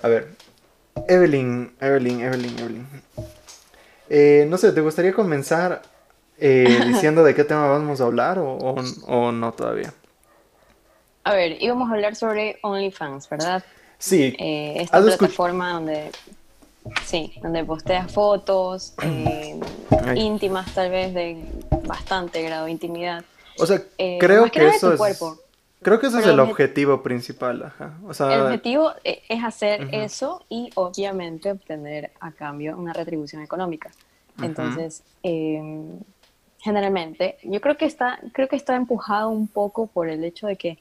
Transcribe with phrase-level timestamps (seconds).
[0.00, 0.28] A ver,
[1.08, 2.86] Evelyn, Evelyn, Evelyn, Evelyn.
[4.08, 5.82] Eh, no sé, ¿te gustaría comenzar
[6.38, 9.92] eh, diciendo de qué tema vamos a hablar o, no todavía?
[11.28, 13.62] A ver, íbamos a hablar sobre OnlyFans, ¿verdad?
[13.98, 14.34] Sí.
[14.38, 16.10] Eh, esta plataforma donde,
[17.04, 18.94] sí, donde posteas fotos
[20.16, 21.36] íntimas, tal vez de
[21.84, 23.26] bastante grado de intimidad.
[23.58, 23.82] O sea,
[24.18, 24.98] creo que eso es.
[24.98, 25.36] Cuerpo.
[25.82, 27.98] Creo que ese es el objetivo principal, ajá.
[28.06, 33.42] O sea, el objetivo e, es hacer eso y obviamente obtener a cambio una retribución
[33.42, 33.90] económica.
[34.40, 35.98] Entonces, em,
[36.60, 40.56] generalmente, yo creo que está, creo que está empujado un poco por el hecho de
[40.56, 40.78] que,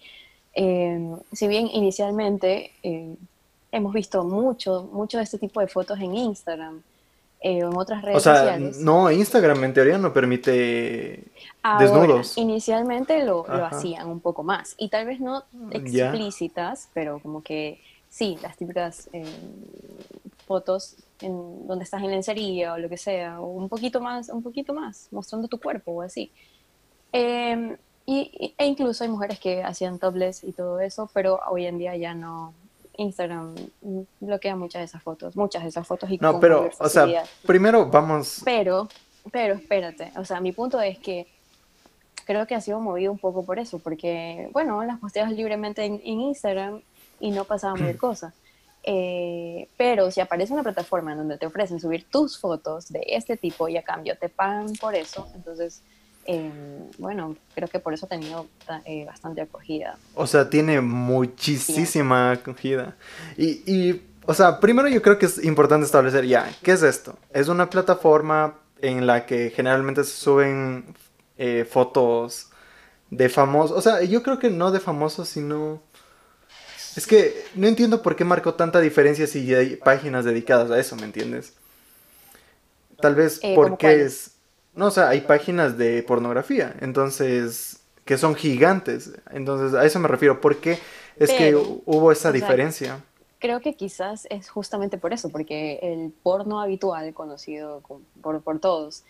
[0.59, 3.15] em, si bien inicialmente em,
[3.71, 6.81] hemos visto mucho, mucho de este tipo de fotos en Instagram,
[7.41, 8.79] eh, en otras redes o sea, sociales.
[8.79, 11.25] No, Instagram en teoría no permite
[11.79, 12.35] desnudos.
[12.39, 17.79] Inicialmente lo, lo, hacían un poco más y tal vez no explícitas, pero como que
[18.09, 19.25] sí, las típicas eh,
[20.47, 24.41] fotos en donde estás en lencería o lo que sea, o un poquito más, un
[24.41, 26.31] poquito más, mostrando tu cuerpo o así.
[27.11, 27.77] Em,
[28.09, 31.95] y, e incluso hay mujeres que hacían topless y todo eso, pero hoy en día
[31.97, 32.53] ya no,
[32.97, 33.53] Instagram
[34.21, 37.05] bloquea muchas de esas fotos, muchas de esas fotos y No, pero, o sea,
[37.45, 38.41] primero vamos...
[38.45, 38.87] Pero,
[39.29, 41.27] pero espérate, o sea, mi punto es que
[42.25, 46.01] creo que ha sido movido un poco por eso, porque, bueno, las posteas libremente en,
[46.01, 46.81] Instagram
[47.19, 48.33] y no pasaba mayor cosa.
[48.83, 53.35] Eh, pero si aparece una plataforma en donde te ofrecen subir tus fotos de este
[53.35, 55.83] tipo y a cambio te pagan por eso, entonces
[56.29, 58.47] Em, bueno, creo que por eso ha tenido
[58.83, 59.97] eh, bastante acogida.
[60.13, 62.97] O sea, tiene muchísima acogida.
[63.37, 67.17] Y, y, o sea, primero yo creo que es importante establecer ya, ¿qué es esto?
[67.31, 70.93] Es una plataforma en la que generalmente se suben
[71.37, 72.49] eh, fotos
[73.09, 73.77] de famosos.
[73.77, 75.81] O sea, yo creo que no de famosos, sino...
[76.97, 80.97] Es que no entiendo por qué marcó tanta diferencia si hay páginas dedicadas a eso,
[80.97, 81.53] ¿me entiendes?
[82.99, 84.36] Tal vez eh, porque es
[84.77, 89.11] no, o sea, hay páginas de pornografía, entonces, que son gigantes.
[89.31, 90.39] Entonces, a eso me refiero.
[90.39, 90.79] ¿Por qué
[91.17, 93.03] es que hubo esa diferencia?
[93.39, 97.81] creo que quizás es justamente por eso, porque el porno habitual, conocido
[98.21, 99.03] por, por todos,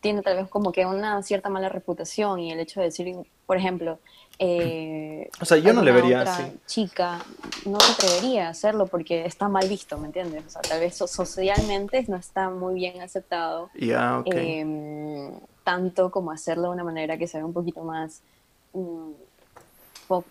[0.00, 3.14] tiene tal vez como que una cierta mala reputación y el hecho de decir,
[3.46, 3.98] por ejemplo,
[4.40, 6.44] eh, o sea, yo no le vería así.
[6.66, 7.18] chica
[7.66, 10.44] no se atrevería a hacerlo porque está mal visto, ¿me entiendes?
[10.46, 13.70] O sea, tal vez socialmente no está muy bien aceptado.
[13.74, 15.32] Ya, em,
[15.64, 18.22] tanto como hacerlo de una manera que se vea un poquito más,
[18.74, 19.10] mm,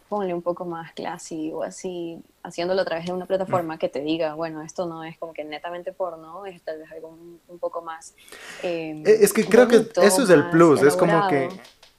[0.09, 3.77] ponle un poco más classy o así, haciéndolo a través de una plataforma mm.
[3.77, 7.09] que te diga, bueno, esto no es como que netamente porno, es tal vez algo
[7.49, 8.15] un, poco más...
[8.63, 11.49] Em, e, es que creo que eso es el plus, es como que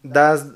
[0.02, 0.46] das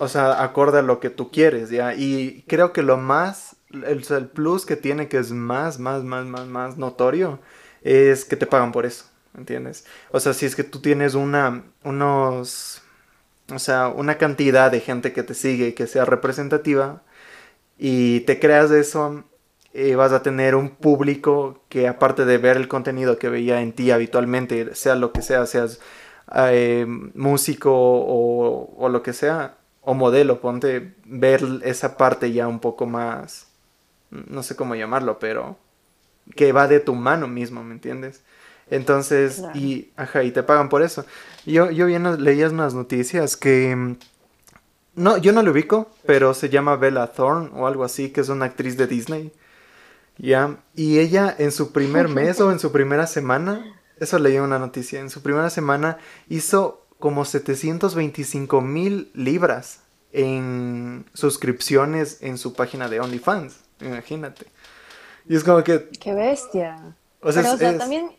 [0.00, 1.94] o sea, acorde a lo que tú quieres, ¿ya?
[1.94, 6.26] Y creo que lo más, el, el, plus que tiene, que es más, más, más,
[6.26, 7.38] más, más notorio,
[7.82, 9.04] es que te pagan por eso,
[9.36, 9.84] ¿entiendes?
[10.10, 12.82] O sea, si es que tú tienes una, unos,
[13.52, 17.02] o sea, una cantidad de gente que te sigue que sea representativa,
[17.78, 19.24] y te creas eso,
[19.72, 23.72] eh, vas a tener un público que aparte de ver el contenido que veía en
[23.72, 25.80] ti habitualmente, sea lo que sea, seas
[26.34, 32.60] eh, músico o, o, lo que sea, o modelo, ponte ver esa parte ya un
[32.60, 33.48] poco más,
[34.10, 35.56] no sé cómo llamarlo, pero
[36.36, 38.22] que va de tu mano mismo, ¿me entiendes?
[38.70, 41.04] Entonces, y, ajá, y te pagan por eso.
[41.44, 43.96] Yo, yo bien leía unas noticias que,
[44.94, 48.28] no, yo no lo ubico, pero se llama Bella Thorne o algo así, que es
[48.28, 49.32] una actriz de Disney.
[50.18, 53.64] Ya, y ella en su primer mes o en su primera semana,
[53.98, 55.98] eso leí una noticia, en su primera semana
[56.28, 59.80] hizo como 725 mil libras
[60.12, 63.56] en suscripciones en su página de OnlyFans.
[63.80, 64.46] Imagínate.
[65.28, 65.88] Y es como que...
[66.00, 66.94] ¡Qué bestia!
[67.22, 68.10] O sea, es, también,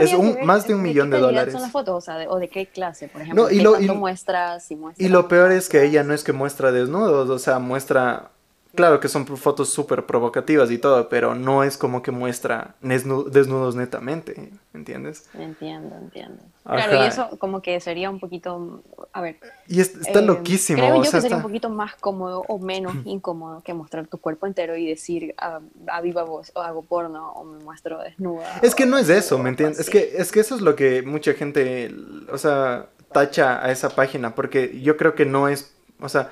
[0.00, 1.52] es un, más de un millón de, dólares.
[1.52, 2.06] son las fotos?
[2.28, 3.44] O, de, qué clase, por ejemplo?
[3.44, 6.32] No, y, lo, y, muestras, y, y lo peor es que ella no es que
[6.32, 8.32] muestra desnudos, o sea, muestra
[8.74, 13.74] Claro que son fotos súper provocativas y todo, pero no es como que muestra desnudos
[13.74, 15.28] netamente, ¿entiendes?
[15.34, 16.42] Entiendo, entiendo.
[16.64, 18.82] Claro, y eso como que sería un poquito,
[19.12, 19.38] a ver.
[19.68, 20.80] Y está eh, loquísimo.
[20.80, 24.46] Creo yo que sería un poquito más cómodo o menos incómodo que mostrar tu cuerpo
[24.46, 25.60] entero y decir a,
[26.02, 28.60] viva voz o hago porno o me muestro desnuda.
[28.62, 29.80] Es que no es eso, ¿me entiendes?
[29.80, 31.94] Es que, es que eso es lo que mucha gente,
[32.30, 36.30] o sea, tacha a esa página, porque yo creo que no es, o sea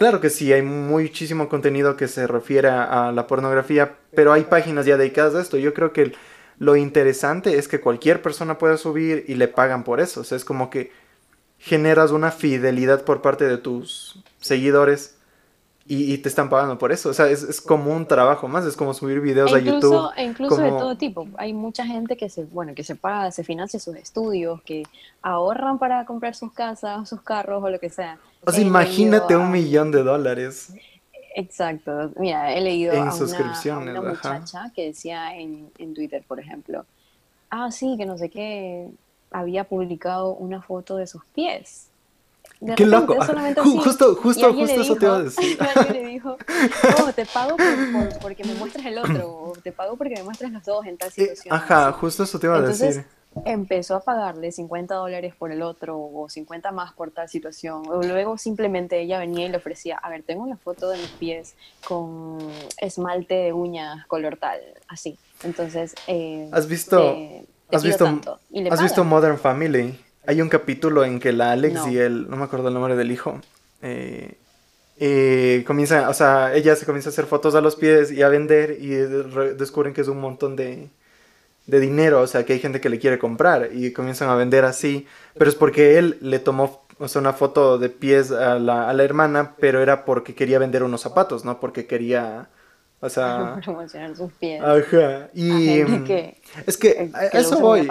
[0.00, 4.86] Claro que sí, hay muchísimo contenido que se refiere a la pornografía, pero hay páginas
[4.86, 5.58] ya dedicadas a esto.
[5.58, 6.14] Yo creo que
[6.58, 10.22] lo interesante es que cualquier persona pueda subir y le pagan por eso.
[10.22, 10.90] O sea, es como que
[11.58, 15.18] generas una fidelidad por parte de tus seguidores
[15.92, 17.08] y, te están pagando por eso.
[17.08, 20.12] O sea, es, como un trabajo más, es como subir videos a YouTube.
[20.16, 21.26] E incluso de todo tipo.
[21.36, 24.84] Hay mucha gente que se, bueno, que se paga, se financia sus estudios, que
[25.20, 28.20] ahorran para comprar sus casas, sus carros o lo que sea.
[28.44, 30.72] O sea, imagínate un millón de dólares.
[31.34, 32.12] Exacto.
[32.16, 33.12] Mira, he leído a,
[33.80, 36.86] una, muchacha que decía en, en Twitter, por ejemplo,
[37.50, 38.90] ah, sí, que no sé qué,
[39.32, 41.89] había publicado una foto de sus pies
[42.76, 43.16] Qué loco.
[43.62, 45.58] justo, justo, justo eso te iba a decir.
[45.92, 46.36] le dijo,
[47.02, 47.56] oh, te pago
[48.20, 51.08] porque me muestres el otro, o te pago porque me muestres los dos en tal
[51.08, 51.54] eh, situación.
[51.54, 53.04] ajá, justo eso te iba a decir.
[53.44, 57.84] Empezó a pagarle 50 dólares por el otro o 50 más por tal situación.
[57.86, 61.10] O luego simplemente ella venía y le ofrecía, a ver, tengo una foto de mis
[61.10, 61.54] pies
[61.86, 62.38] con
[62.78, 64.58] esmalte de uñas color tal,
[64.88, 65.16] así.
[65.44, 67.16] Entonces, eh, ¿has visto,
[67.70, 68.04] has visto,
[68.68, 69.96] has visto Modern Family?
[70.26, 73.10] Hay un capítulo en que la Alex y él, no me acuerdo el nombre del
[73.10, 73.40] hijo,
[73.82, 74.34] eh,
[74.98, 78.28] eh, comienza, o sea, ella se comienza a hacer fotos a los pies y a
[78.28, 80.88] vender y descubren que es un montón de,
[81.66, 84.66] de dinero, o sea, que hay gente que le quiere comprar y comienzan a vender
[84.66, 85.06] así,
[85.38, 88.92] pero es porque él le tomó o sea, una foto de pies a la, a
[88.92, 92.48] la hermana, pero era porque quería vender unos zapatos, no porque quería...
[93.00, 94.62] O sea, promocionar sus pies.
[94.62, 95.30] Ajá.
[95.32, 96.04] Y mm,
[96.66, 97.88] es que, a eso voy.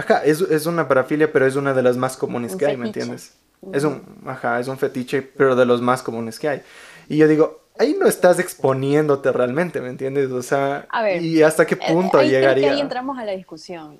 [0.00, 2.86] Ajá, es, es, una parafilia, pero es una de las más comunes que hay, ¿me
[2.86, 3.34] entiendes?
[3.70, 6.62] Es un, ajá, es un fetiche, pero de los más comunes que hay.
[7.10, 10.30] Y yo digo, ahí no estás exponiéndote realmente, ¿me entiendes?
[10.30, 10.86] O sea,
[11.20, 12.72] ¿y hasta qué eh, punto llegaría?
[12.72, 13.98] ahí entramos a la discusión,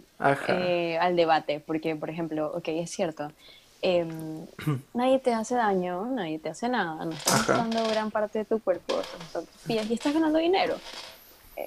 [0.49, 3.31] eh, al debate, porque, por ejemplo, ok, es cierto,
[3.83, 4.47] em,
[4.95, 8.59] nadie te hace daño, nadie te hace nada, no estás usando gran parte de tu
[8.59, 8.95] cuerpo,
[9.69, 10.77] y estás ganando dinero.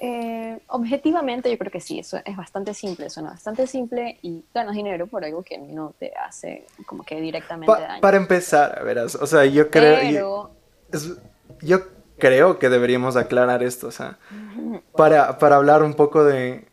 [0.02, 4.74] Eh, objetivamente yo creo que sí, eso es bastante simple, suena bastante simple y ganas
[4.74, 8.00] dinero por algo que no te hace como que directamente daño.
[8.00, 10.50] Para empezar, a ver, o sea, yo creo...
[11.60, 11.80] Yo,
[12.18, 14.18] creo que deberíamos aclarar esto, o sea,
[14.96, 16.68] para, para hablar un poco de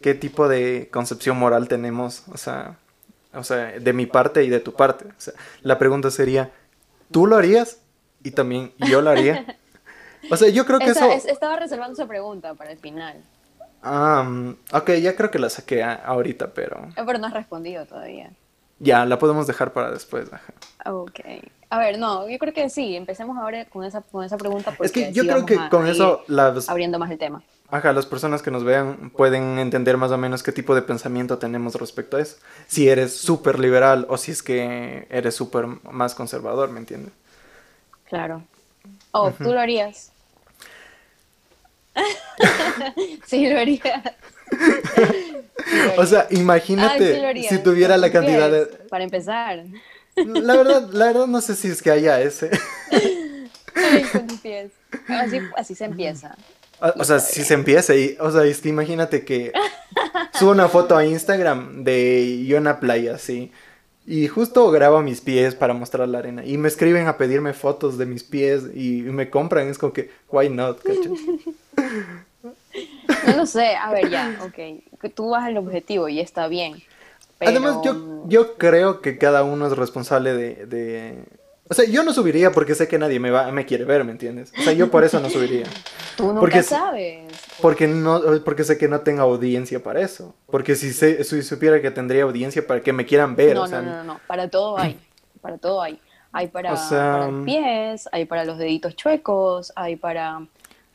[0.00, 2.76] qué tipo de concepción moral tenemos, o sea,
[3.34, 5.06] o sea, de mi parte y de tu parte.
[5.06, 6.50] O sea, la pregunta sería,
[7.10, 7.78] ¿tú lo harías?
[8.22, 9.56] Y también yo lo haría.
[10.30, 11.10] O sea, yo creo que eso...
[11.10, 13.22] estaba reservando esa pregunta para el final.
[13.82, 16.88] Ah, ok, ya creo que la saqué ahorita, pero...
[16.96, 18.30] Eh, pero no has respondido todavía.
[18.78, 20.28] Ya, la podemos dejar para después.
[20.86, 21.20] Ok.
[21.70, 24.72] A ver, no, yo creo que sí, empecemos ahora con esa, con esa pregunta.
[24.76, 26.24] Porque es que yo creo que con eso...
[26.28, 26.68] Las...
[26.68, 27.42] Abriendo más el tema.
[27.70, 31.38] Ajá, las personas que nos vean pueden entender más o menos qué tipo de pensamiento
[31.38, 32.36] tenemos respecto a eso.
[32.66, 37.12] Si eres súper liberal o si es que eres súper más conservador, ¿me entiendes?
[38.04, 38.42] Claro.
[39.12, 40.11] Oh, ¿tú lo harías?
[43.26, 44.16] sí, lo haría.
[45.96, 48.66] o sea, imagínate si tuviera la cantidad de...
[48.88, 49.64] Para empezar.
[50.16, 52.50] La verdad, la verdad no sé si es que haya ese.
[55.08, 56.36] Así, así se empieza.
[56.98, 59.52] O, sea, si se empieza y, o sea, imagínate que
[60.34, 63.52] subo una foto a Instagram de yo en la playa, así.
[64.04, 66.44] Y justo grabo mis pies para mostrar la arena.
[66.44, 69.68] Y me escriben a pedirme fotos de mis pies y me compran.
[69.68, 70.80] Es como que, why not,
[73.26, 75.12] No lo sé, a ver ya, ok.
[75.14, 76.82] Tú vas al objetivo y está bien.
[77.40, 81.24] Además, yo, yo creo que cada uno es responsable de, de,
[81.68, 84.12] O sea, yo no subiría porque sé que nadie me, va, me quiere ver, ¿me
[84.12, 84.52] entiendes?
[84.58, 85.64] O sea, yo por eso no subiría.
[86.16, 87.32] Tú nunca porque, sabes.
[87.60, 90.34] Porque, no, porque sé que no tengo audiencia para eso.
[90.50, 93.54] Porque si, se, si supiera que tendría audiencia para que me quieran ver.
[93.54, 94.98] No, no, no, no, para todo hay.
[95.40, 96.00] Para todo hay.
[96.34, 100.40] Hay para, para pies, hay para los deditos chuecos, hay para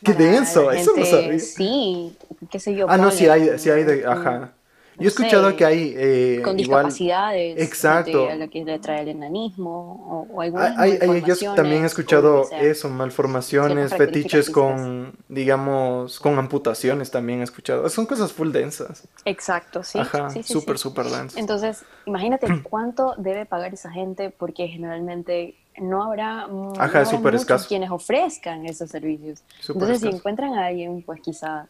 [0.04, 1.40] Qué denso, eso no sabía.
[1.40, 2.16] Sí,
[2.52, 2.88] qué sé yo.
[2.90, 4.54] Ah, no, sí hay, sí hay de, ajá.
[5.00, 5.94] Yo he escuchado que hay...
[5.96, 7.62] Eh, con discapacidades.
[7.62, 8.30] exacto.
[8.30, 11.86] A lo que le trae el enanismo o, o algunas hay, hay, Yo también he
[11.86, 17.88] escuchado eso, malformaciones, fetiches con, digamos, con amputaciones también he escuchado.
[17.90, 19.08] Son cosas full densas.
[19.26, 20.00] Exacto, sí.
[20.00, 21.38] Ajá, sí, súper, súper densas.
[21.38, 28.66] Entonces, imagínate cuánto debe pagar esa gente porque generalmente no habrá, no muchos quienes ofrezcan
[28.66, 29.44] esos servicios.
[29.68, 31.68] Entonces, si encuentran a alguien, pues quizá,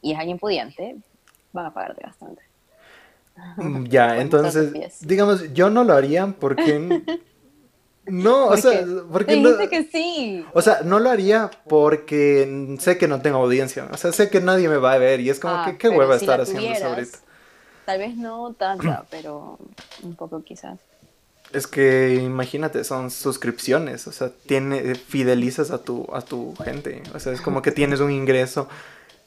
[0.00, 0.96] y es alguien pudiente,
[1.54, 2.42] van a pagarte bastante.
[3.56, 7.02] Mm, ya, entonces, digamos, yo no lo haría porque...
[8.06, 10.44] No, o sea, porque no, que sí.
[10.52, 13.88] O sea, no lo haría porque sé que no tengo audiencia.
[13.90, 15.88] O sea, sé que nadie me va a ver y es como ah, que qué
[15.88, 17.18] hueva estar haciendo eso ahorita.
[17.86, 19.58] Tal vez no tanta, pero
[20.02, 20.78] un poco quizás.
[21.54, 27.18] Es que imagínate, son suscripciones, o sea, tiene, fidelizas a tu, a tu gente, o
[27.18, 28.68] sea, es como que tienes un ingreso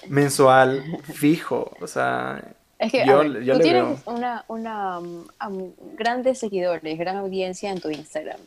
[0.08, 2.42] mensual fijo, o sea,
[2.80, 8.40] es que yo, tú tienes una, una um, grandes seguidores, gran audiencia en tu Instagram.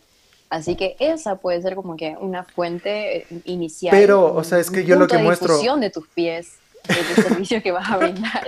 [0.50, 3.96] Así que esa puede ser como que una fuente eh, inicial.
[3.96, 5.58] Pero, o sea, es que yo lo que de muestro.
[5.76, 8.46] de tus pies, de servicio que vas a brindar.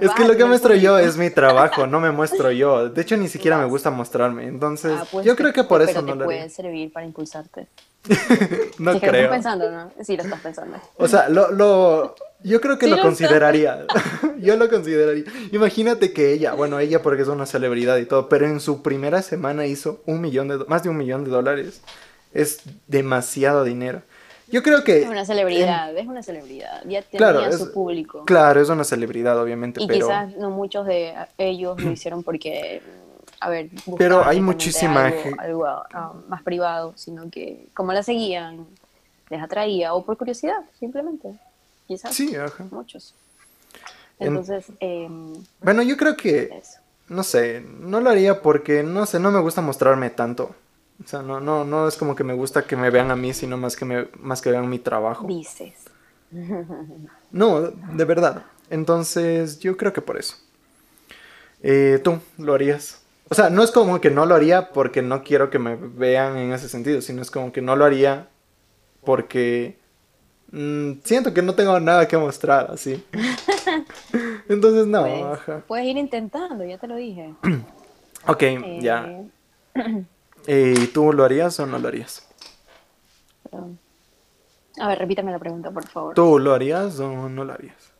[0.00, 2.88] es que lo que muestro yo es mi trabajo, no me muestro yo.
[2.88, 4.46] De hecho, ni siquiera me gusta mostrarme.
[4.46, 7.68] Entonces, ah, pues yo creo que por eso no te puede servir para impulsarte.
[8.78, 9.00] no creo.
[9.00, 9.92] Que lo estás pensando, ¿no?
[10.02, 10.78] Sí, lo estás pensando.
[10.96, 13.86] O sea, lo, lo yo creo que lo, consideraría.
[14.40, 15.24] yo lo consideraría.
[15.52, 19.22] Imagínate que ella, bueno, ella porque es una celebridad y todo, pero en su primera
[19.22, 21.82] semana hizo un millón de, más de un millón de dólares.
[22.32, 24.02] Es demasiado dinero.
[24.48, 25.02] Yo creo que...
[25.02, 26.82] Es una celebridad, es una celebridad.
[26.86, 28.24] Ya tenía su público.
[28.24, 29.82] Claro, es una celebridad, obviamente.
[29.82, 32.82] Y quizás no muchos de ellos lo hicieron porque,
[33.40, 38.66] a ver, pero hay muchísima algo, algo ah, más privado, sino que como la seguían,
[39.30, 41.34] les atraía o por curiosidad, simplemente
[41.92, 42.14] quizás.
[42.14, 42.66] Sí, ajá.
[42.70, 43.14] Muchos.
[44.18, 46.62] Entonces, em, bueno, yo creo que,
[47.08, 50.54] no sé, no lo haría porque, no sé, no me gusta mostrarme tanto.
[51.04, 53.34] O sea, no, no, no es como que me gusta que me vean a mí,
[53.34, 55.26] sino más que, me, más que vean mi trabajo.
[55.26, 55.74] Dices.
[57.30, 58.44] no, de verdad.
[58.70, 60.36] Entonces, yo creo que por eso.
[61.62, 63.00] Eh, ¿Tú lo harías?
[63.28, 66.36] O sea, no es como que no lo haría porque no quiero que me vean
[66.36, 68.28] en ese sentido, sino es como que no lo haría
[69.04, 69.78] porque
[70.52, 73.02] Mm, siento que no tengo nada que mostrar así.
[74.48, 77.34] Entonces, no, pues, Puedes ir intentando, ya te lo dije.
[78.28, 79.24] ok, eh, ya.
[80.48, 82.26] Eh, ¿Y tú lo harías o no lo harías?
[84.80, 86.14] A ver, repítame la pregunta, por favor.
[86.14, 87.92] ¿Tú lo harías o no lo harías?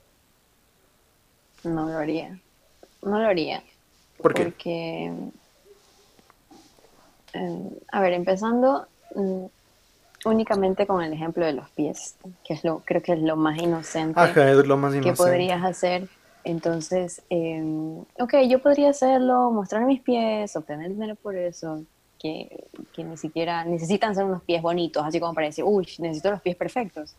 [1.63, 2.41] No lo haría.
[3.01, 3.63] No lo haría.
[4.21, 4.45] ¿Por qué?
[4.47, 5.13] Porque,
[7.35, 9.45] eh, a ver, empezando, mm,
[10.25, 13.61] únicamente con el ejemplo de los pies, que es lo, creo que es lo más
[13.61, 14.21] inocente,
[15.03, 16.09] que podrías hacer.
[16.45, 17.63] Entonces, eh,
[18.19, 21.85] ok, yo podría hacerlo, mostrar mis pies, obtener dinero por eso,
[22.19, 26.31] que, que, ni siquiera necesitan ser unos pies bonitos, así como para decir, uy, necesito
[26.31, 27.15] los pies perfectos.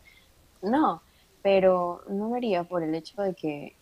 [0.60, 1.02] No,
[1.42, 3.76] pero no lo haría por el hecho de que,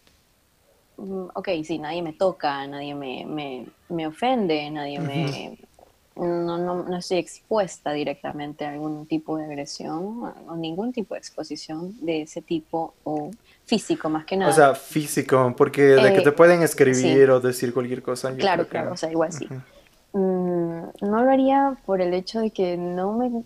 [0.96, 5.58] mm, ok, sí, nadie me toca, nadie me, me, me ofende, nadie me
[6.16, 11.18] no, no, no, estoy expuesta directamente a algún tipo de agresión o ningún tipo de
[11.18, 13.30] exposición de ese tipo o
[13.64, 14.50] físico más que nada.
[14.50, 18.34] O sea, físico, porque de que te eh, pueden escribir o decir cualquier cosa.
[18.36, 19.46] Claro, claro, o sea, igual sí.
[20.12, 23.44] Mm, no lo haría por el hecho de que no me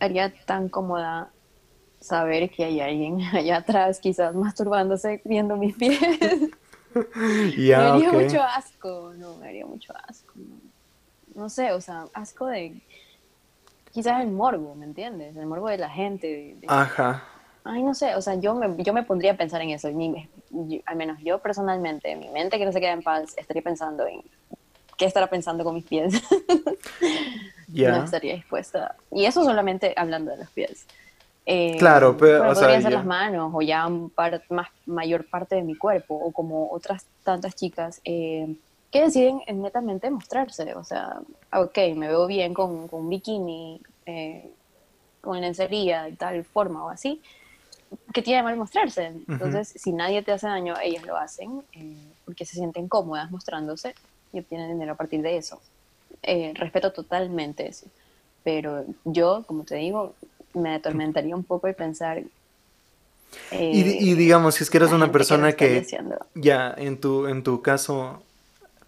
[0.00, 1.30] haría tan cómoda
[2.00, 6.00] saber que hay alguien allá atrás quizás masturbándose viendo mis pies.
[6.94, 10.67] me haría mucho asco, no, me haría mucho asco no
[11.48, 12.80] sé, o sea, asco de
[13.92, 15.36] quizás el morbo, ¿me entiendes?
[15.36, 16.56] El morbo de la gente.
[16.66, 17.24] Ajá.
[17.64, 19.88] Ay, no sé, o sea, yo me, yo me pondría a pensar en eso.
[19.88, 24.22] al menos yo personalmente, mi mente que no se queda en paz, estaría pensando en
[24.96, 26.14] qué estará pensando con mis pies.
[27.70, 27.90] Ya.
[27.90, 28.96] No estaría dispuesta.
[29.12, 30.86] Y eso solamente hablando de los pies.
[31.44, 35.74] Eh, claro, pero, o podrían ser las manos o ya más, mayor parte de mi
[35.74, 38.00] cuerpo o como otras tantas chicas.
[38.04, 38.56] Eh,
[38.90, 40.74] que deciden netamente mostrarse.
[40.74, 41.20] O sea,
[41.52, 44.50] ok, me veo bien con, con un bikini, eh,
[45.20, 47.20] con lencería de tal forma o así,
[48.12, 49.12] que tiene mal mostrarse.
[49.28, 53.94] Entonces, si nadie te hace daño, ellas lo hacen eh, porque se sienten cómodas mostrándose
[54.32, 55.60] y obtienen dinero a partir de eso.
[56.22, 57.86] Eh, respeto totalmente eso.
[58.42, 60.14] Pero yo, como te digo,
[60.54, 62.22] me atormentaría un poco el pensar
[63.52, 65.86] y, y, digamos, si es que eres una persona que,
[66.34, 68.22] ya en tu, en tu caso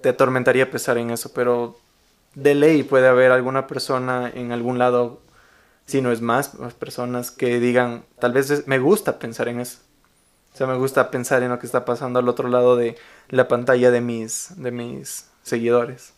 [0.01, 1.77] te atormentaría pensar en eso, pero
[2.35, 5.21] de ley puede haber alguna persona en algún lado,
[5.87, 9.79] si no es más, más personas que digan, tal vez me gusta pensar en eso.
[10.53, 12.97] O sea, me gusta pensar en lo que está pasando al otro lado de
[13.29, 16.13] la pantalla de mis, de mis seguidores.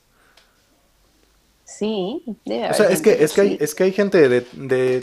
[1.64, 5.00] Sí, O sea, es que, es, que hay, es que hay gente de, de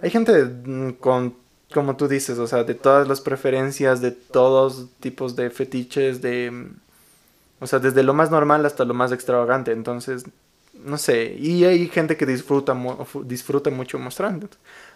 [0.00, 1.36] hay gente mm, con,
[1.72, 6.70] como tú dices, o sea, de todas las preferencias, de todos tipos de fetiches, de
[7.60, 9.72] o sea, desde lo más normal hasta lo más extravagante.
[9.72, 10.24] Entonces,
[10.72, 11.34] no sé.
[11.38, 12.76] Y hay gente que disfruta,
[13.24, 14.48] disfruta mucho mostrando,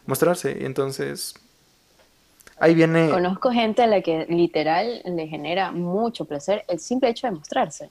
[0.06, 0.64] mostrarse.
[0.64, 1.34] Entonces,
[2.58, 3.10] ahí viene...
[3.10, 7.90] Conozco gente a la que literal le genera mucho placer el simple hecho de mostrarse.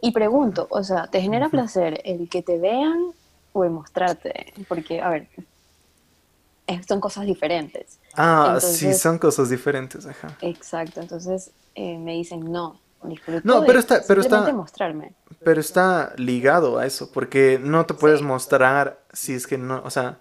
[0.00, 3.12] Y pregunto, o sea, ¿te genera placer el que te vean
[3.52, 4.52] o el mostrarte?
[4.68, 5.28] Porque, a ver,
[6.86, 7.98] son cosas diferentes.
[8.14, 10.36] Ah, sí, son cosas diferentes, ajá.
[10.40, 12.78] Exacto, entonces eh, me dicen, no,
[13.42, 15.14] no, pero está, pero está, mostrarme.
[15.42, 19.90] Pero está ligado a eso, porque no te puedes mostrar si es que no, o
[19.90, 20.18] sea,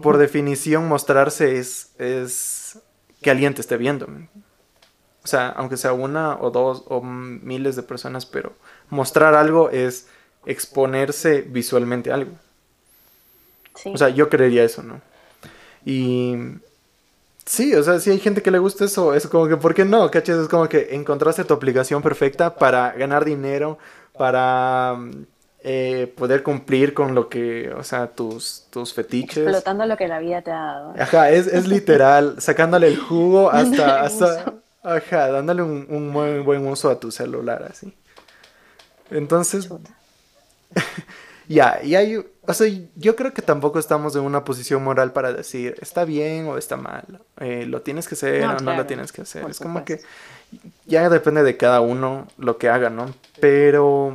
[0.00, 2.78] por definición mostrarse es, es
[3.20, 4.06] que alguien te esté viendo.
[5.24, 8.54] O sea, aunque sea una o dos o miles de personas, pero
[8.90, 10.08] mostrar algo es
[10.46, 12.32] exponerse visualmente a algo.
[13.84, 15.00] O sea, yo creería eso, ¿no?
[15.84, 16.36] Y
[17.44, 19.84] sí, o sea, si hay gente que le gusta eso, es como que, ¿por qué
[19.84, 20.10] no?
[20.10, 20.38] ¿Cachas?
[20.38, 23.78] Es como que encontraste tu aplicación perfecta para ganar dinero,
[24.16, 24.96] para
[25.64, 29.44] eh, poder cumplir con lo que, o sea, tus, tus fetiches.
[29.44, 30.94] Explotando lo que la vida te ha dado.
[30.98, 36.66] Ajá, es, es literal, sacándole el jugo hasta, hasta ajá, dándole un, un muy buen
[36.66, 37.94] uso a tu celular, así.
[39.10, 39.68] Entonces,
[41.52, 45.32] ya, y hay, o sea, yo creo que tampoco estamos en una posición moral para
[45.32, 49.12] decir está bien o está mal, eh, lo tienes que hacer o no lo tienes
[49.12, 49.48] que hacer.
[49.48, 50.00] es como que
[50.86, 53.14] ya depende de cada uno lo que haga, ¿no?
[53.40, 54.14] Pero,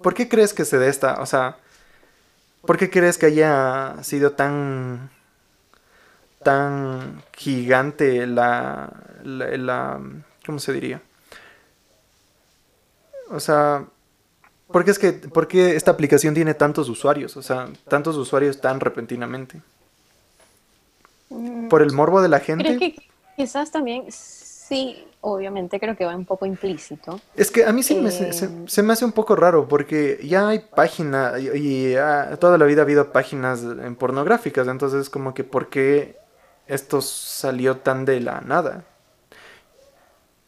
[0.00, 1.58] ¿por qué crees que se dé esta, o sea,
[2.62, 5.10] ¿por qué crees que haya sido tan,
[6.42, 8.92] tan gigante la,
[9.24, 10.00] la, la
[10.44, 11.02] ¿cómo se diría?
[13.30, 13.86] O sea,
[14.76, 17.34] ¿por qué es que, por qué esta aplicación tiene tantos usuarios?
[17.38, 19.62] O sea, tantos usuarios tan repentinamente.
[21.70, 22.62] ¿Por el morbo de la gente?
[22.62, 22.94] Creo que
[23.38, 27.18] quizás también, sí, obviamente creo que va un poco implícito.
[27.34, 30.48] Es que a mí sí me, se, eh, me hace un poco raro porque ya
[30.48, 31.94] hay páginas y,
[32.38, 36.18] toda la vida ha habido páginas en pornográficas, entonces como que ¿por qué
[36.66, 38.84] esto salió tan de la nada?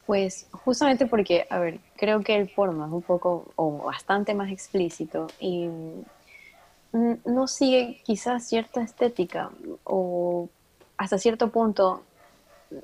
[0.08, 4.50] Pues justamente porque, a ver, creo que el porno es un poco o bastante más
[4.50, 5.68] explícito y
[7.26, 9.50] no sigue quizás cierta estética
[9.84, 10.48] o
[10.96, 12.04] hasta cierto punto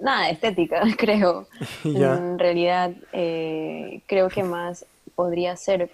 [0.00, 1.46] nada de estética, creo.
[1.84, 5.90] En realidad, eh, creo que más podría ser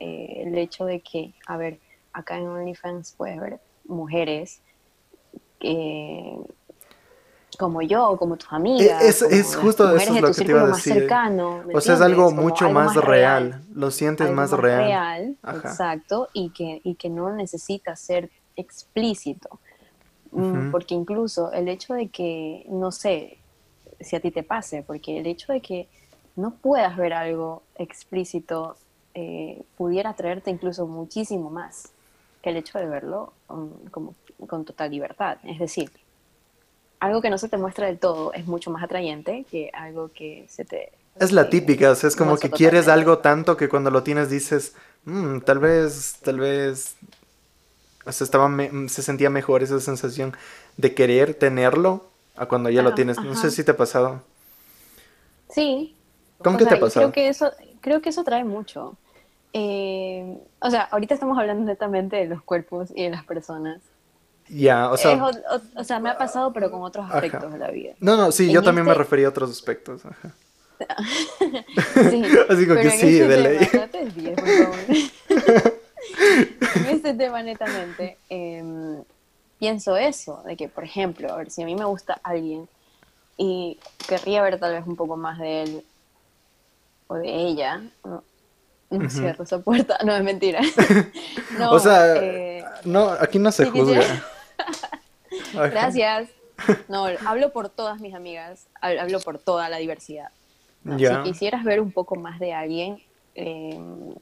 [0.00, 1.78] eh, el hecho de que, a ver,
[2.12, 4.60] acá en OnlyFans puedes ver mujeres
[5.60, 6.38] que
[7.58, 9.02] como yo, como tus amigas.
[9.02, 10.94] Es, es justo eso es lo que te iba a decir.
[10.94, 13.62] Cercano, o sea, es algo mucho más, real.
[13.74, 14.84] Lo sientes más, real.
[14.84, 19.60] real exacto, y que, y que no necesita ser explícito.
[20.32, 23.38] Mm, porque incluso el hecho de que, no sé
[24.00, 25.88] si a ti te pase, porque el hecho de que
[26.36, 28.76] no puedas ver algo explícito
[29.14, 31.90] eh, pudiera traerte incluso muchísimo más
[32.40, 33.34] que el hecho de verlo
[33.90, 34.14] como,
[34.46, 35.36] con total libertad.
[35.44, 35.90] Es decir,
[37.02, 40.46] algo que no se te muestra del todo es mucho más atrayente que algo que
[40.48, 40.92] se te...
[41.18, 44.30] Es la típica, o sea, es como que quieres algo tanto que cuando lo tienes
[44.30, 46.94] dices, mm, tal vez, tal vez,
[48.06, 48.48] o sea, estaba
[48.86, 50.32] se sentía mejor esa sensación
[50.76, 52.04] de querer tenerlo
[52.36, 53.18] a cuando ya lo tienes.
[53.20, 54.22] No sé si te ha pasado.
[55.50, 55.96] Sí.
[56.38, 57.10] ¿Cómo que te ha pasado?
[57.10, 58.96] Creo que eso, creo que eso trae mucho.
[59.52, 63.80] Eh, o sea, ahorita estamos hablando netamente de los cuerpos y de las personas.
[64.54, 65.30] Ya, o sea...
[65.76, 67.94] o, sea, me ha pasado, pero con otros aspectos de la vida.
[68.00, 70.02] No, no, sí, yo también me este refería a otros aspectos.
[72.10, 73.58] sí, Así como que sí, este de ley.
[76.74, 79.02] en este tema, netamente, em,
[79.58, 82.68] pienso eso, de que, por ejemplo, a ver, si a mí me gusta alguien
[83.38, 85.82] y querría ver tal vez un poco más de él
[87.06, 88.22] o de ella, no,
[88.90, 90.60] no cierro esa puerta, no es mentira.
[91.58, 94.04] no, o sea, eh, no, aquí no se juzga.
[95.54, 96.30] Gracias.
[96.88, 100.30] No, hablo por todas mis amigas, hablo por toda la diversidad.
[100.84, 103.02] Si quisieras ver un poco más de alguien,
[103.34, 104.14] em,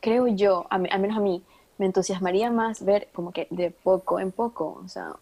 [0.00, 1.42] creo yo, al menos a mí,
[1.78, 5.14] me entusiasmaría más ver como que de poco en poco, o sea,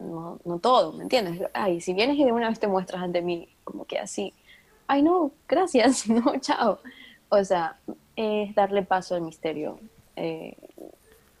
[0.00, 1.48] no, no todo, ¿me entiendes?
[1.54, 4.34] Ay, si vienes y de una vez te muestras ante mí, como que así,
[4.86, 6.80] ay no, gracias, no, chao.
[7.28, 7.78] O sea,
[8.14, 9.78] es darle paso al misterio.
[10.14, 10.56] Eh,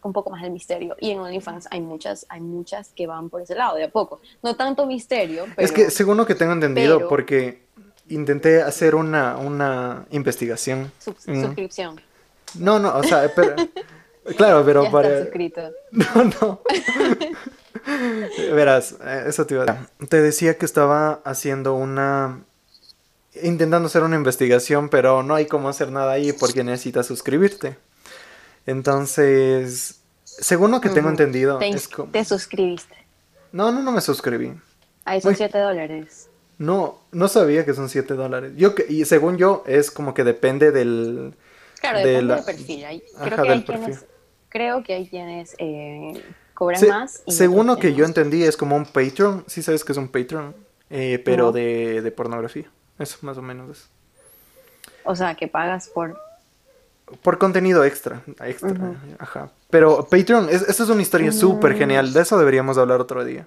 [0.02, 0.96] un poco más el misterio.
[1.00, 4.20] Y en OnlyFans hay muchas, hay muchas que van por ese lado, de a poco.
[4.42, 5.66] No tanto misterio, pero...
[5.66, 7.66] Es que según lo que tengo entendido, porque
[8.08, 10.92] intenté hacer una, una investigación.
[10.98, 12.00] Suscripción.
[12.54, 13.56] No, no, o sea, pero...
[14.36, 15.22] claro, pero ya para...
[15.22, 15.62] suscrito.
[15.90, 16.60] No, no.
[18.54, 20.08] Verás, eh, eso te iba a decir.
[20.08, 22.42] Te decía que estaba haciendo una...
[23.42, 27.76] Intentando hacer una investigación, pero no hay cómo hacer nada ahí porque necesitas suscribirte.
[28.66, 31.74] Entonces, según lo que tengo entendido, te,
[32.12, 32.96] te suscribiste.
[33.52, 34.52] No, no, no me suscribí.
[35.04, 36.28] Ahí son 7 dólares.
[36.58, 38.52] No, no sabía que son 7 dólares.
[38.56, 41.34] Yo y según yo es como que depende del
[41.80, 42.86] Claro, depende del perfil.
[43.22, 44.06] creo, que hay quienes,
[44.48, 46.22] creo que hay quienes eh,
[46.54, 47.22] cobran más.
[47.28, 49.44] según lo que yo entendí es como un Patreon.
[49.46, 50.54] ¿Sí sabes que es un Patreon?
[50.90, 52.70] eh, pero de, de, pornografía.
[52.98, 53.88] Eso, más o menos eso.
[55.04, 56.18] O sea, que pagas por...
[57.22, 58.74] Por contenido extra, extra,
[59.18, 59.50] ajá.
[59.70, 61.78] Pero Patreon, es, esta es una historia súper mm.
[61.78, 63.46] genial, de eso deberíamos hablar otro día.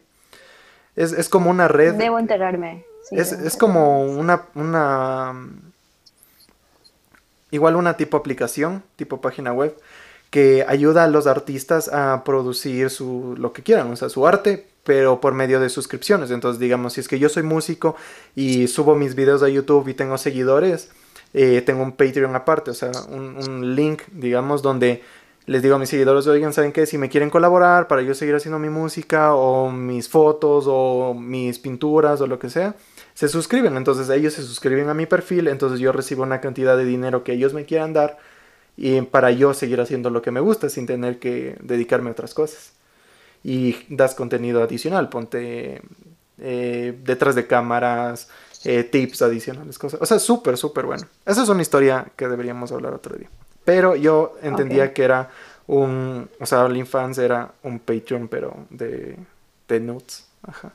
[0.95, 1.95] Es, es como una red...
[1.95, 2.85] Debo enterarme.
[3.11, 5.33] es, es como una, una...
[7.51, 9.75] Igual una tipo aplicación, tipo página web,
[10.29, 14.67] que ayuda a los artistas a producir su, lo que quieran, o sea, su arte,
[14.83, 16.31] pero por medio de suscripciones.
[16.31, 17.95] Entonces, digamos, si es que yo soy músico
[18.35, 20.91] y subo mis videos a YouTube y tengo seguidores,
[21.33, 25.03] eh, tengo un Patreon aparte, o sea, un, link, digamos, donde
[25.45, 26.85] les digo a mis seguidores, oigan, ¿saben qué?
[26.85, 31.59] Si me quieren colaborar para yo seguir haciendo mi música o mis fotos o mis
[31.59, 32.75] pinturas o lo que sea,
[33.13, 33.75] se suscriben.
[33.75, 37.33] Entonces ellos se suscriben a mi perfil, entonces yo recibo una cantidad de dinero que
[37.33, 38.17] ellos me quieran dar
[38.77, 42.33] y para yo seguir haciendo lo que me gusta sin tener que dedicarme a otras
[42.33, 42.73] cosas.
[43.43, 45.81] Y das contenido adicional, ponte
[46.37, 48.29] eh, detrás de cámaras,
[48.63, 50.01] eh, tips adicionales, cosas.
[50.01, 51.07] O sea, súper, súper bueno.
[51.25, 53.29] Esa es una historia que deberíamos hablar otro día.
[53.65, 55.29] Pero yo entendía que era
[55.67, 59.17] un, o sea, OnlyFans era un Patreon, pero de,
[59.67, 60.25] de nudes.
[60.43, 60.73] Ajá.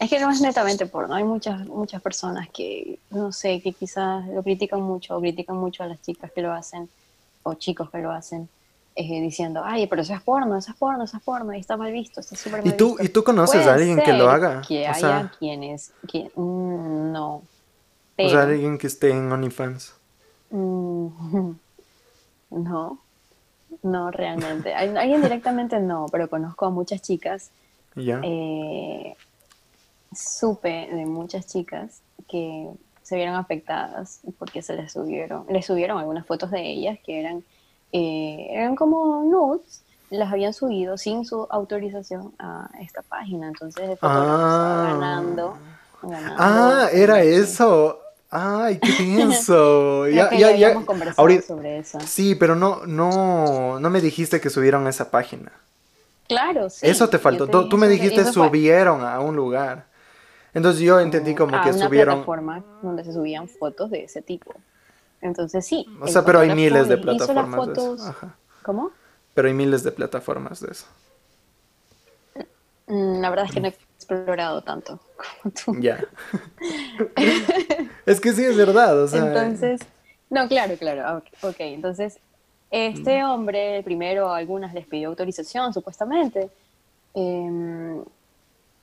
[0.00, 1.14] Es que no es netamente porno.
[1.14, 5.82] Hay muchas, muchas personas que, no sé, que quizás lo critican mucho o critican mucho
[5.82, 6.88] a las chicas que lo hacen
[7.42, 8.48] o chicos que lo hacen.
[9.00, 11.76] Eh, diciendo, ay, pero eso es porno, eso es porno, eso es porno, y está
[11.76, 13.04] mal visto, está súper mal ¿Y tú, visto.
[13.04, 14.60] ¿Y tú conoces a alguien que lo haga?
[14.66, 17.42] Que haya quienes, que, mm, no.
[18.16, 19.94] o sea, alguien que esté en OnlyFans.
[20.50, 21.08] Mm,
[22.50, 22.98] no,
[23.82, 24.74] no realmente.
[24.74, 27.52] Alguien directamente no, pero conozco a muchas chicas
[27.96, 29.16] eh,
[30.14, 32.68] supe de muchas chicas que
[33.02, 37.44] se vieron afectadas porque se les subieron, les subieron algunas fotos de ellas que eran,
[37.92, 43.96] eh, eran como nudes, las habían subido sin su autorización a esta página, entonces el
[43.96, 44.92] fotógrafo estaba ah.
[44.92, 45.58] ganando,
[46.02, 48.00] Ah, era eso.
[48.30, 50.06] Ay, qué pienso.
[50.08, 50.82] ya, ya, ya.
[51.42, 51.98] sobre eso.
[52.00, 55.52] Sí, pero no, no, no me dijiste que subieron a esa página.
[56.28, 56.86] Claro, sí.
[56.86, 57.48] Eso te faltó.
[57.68, 59.86] tú, me dijiste subieron a un lugar.
[60.52, 62.14] Entonces yo entendí como a que una subieron.
[62.16, 64.54] plataforma donde se subían fotos de ese tipo.
[65.20, 65.86] Entonces sí.
[66.00, 68.14] O sea, pero hay miles de plataformas de eso.
[68.62, 68.90] ¿Cómo?
[69.34, 70.86] Pero hay miles de plataformas de eso.
[72.86, 75.80] Mm, la verdad es que no he explorado tanto como tú.
[75.80, 76.04] Ya.
[78.06, 79.26] es que sí es verdad, o sea.
[79.26, 79.80] Entonces,
[80.30, 81.22] no, claro, claro.
[81.42, 82.18] Ok, entonces
[82.70, 86.50] este hombre, primero a algunas les pidió autorización, supuestamente,
[87.14, 88.04] em,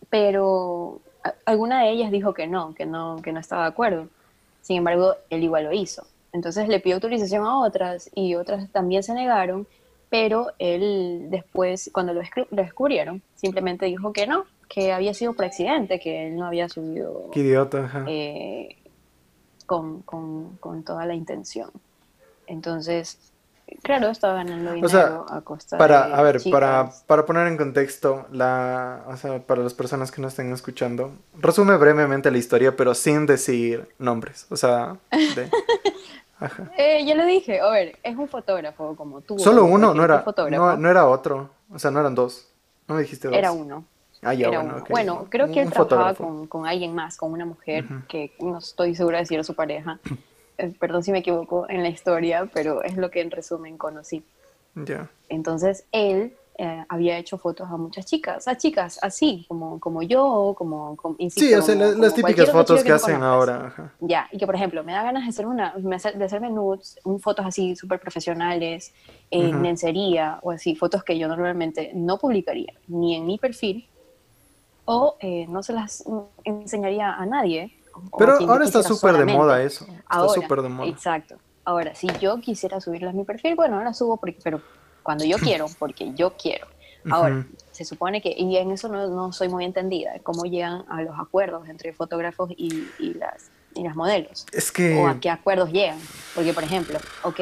[0.10, 1.02] pero
[1.46, 4.08] alguna de ellas dijo que no, que no, que no estaba de acuerdo.
[4.62, 6.06] Sin embargo, él igual lo hizo.
[6.36, 9.66] Entonces le pidió autorización a otras y otras también se negaron,
[10.10, 12.22] pero él después, cuando lo,
[12.52, 17.30] descubrieron, simplemente dijo que no, que había sido por accidente, que él no había subido.
[17.32, 18.76] Qué idiota, eh,
[19.66, 21.72] con, con, con toda la intención.
[22.48, 23.18] Entonces,
[23.82, 29.04] Claro, estaba ganando dinero a costa para, A ver, para, para, poner en contexto, la,
[29.08, 33.26] o sea, para las personas que nos estén escuchando, resume brevemente la historia, pero sin
[33.26, 34.46] decir nombres.
[34.52, 35.50] O sea, de,
[36.46, 36.72] ajá.
[36.78, 39.38] Eh, yo le dije, a ver, es un fotógrafo como tú.
[39.40, 41.50] Solo uno, no era, no, no, era otro.
[41.72, 42.48] O sea, no eran dos.
[42.88, 43.38] No me dijiste dos.
[43.38, 43.86] Era uno.
[44.22, 44.86] Ah, ya, bueno, uno.
[44.90, 48.96] bueno, creo que él trabajaba con, con, alguien más, con una mujer que no estoy
[48.96, 50.00] segura de si era su pareja.
[50.58, 54.24] Eh, perdón si me equivoco en la historia, pero es lo que en resumen conocí.
[54.74, 55.10] Ya.
[55.28, 60.56] Entonces él eh, había hecho fotos a muchas chicas, a chicas así, como, como yo,
[60.58, 60.98] como,
[61.30, 63.94] Sí, o sea, las, típicas fotos que, hacen ahora.
[64.00, 67.46] Ya, y que por ejemplo, me da ganas de hacer una, de hacerme nudes, fotos
[67.46, 68.94] así súper profesionales,
[69.30, 73.90] en lencería o así, fotos que yo normalmente no publicaría, ni en mi perfil,
[74.86, 76.06] o eh, no se las
[76.46, 77.74] enseñaría a nadie,
[78.18, 79.86] pero ahora está súper de moda eso.
[79.86, 80.90] Está súper de moda.
[80.90, 81.36] Exacto.
[81.64, 84.62] Ahora, si yo quisiera subirlas a mi perfil, bueno, ahora subo, porque, pero
[85.06, 86.68] cuando yo quiero, porque yo quiero.
[87.08, 91.04] Ahora, se supone que, y en eso no, no, soy muy entendida, cómo llegan a
[91.04, 94.48] los acuerdos entre fotógrafos y, y, las, y las modelos.
[94.52, 94.98] Es que...
[94.98, 96.00] O a qué acuerdos llegan.
[96.34, 97.40] Porque, por ejemplo, ok,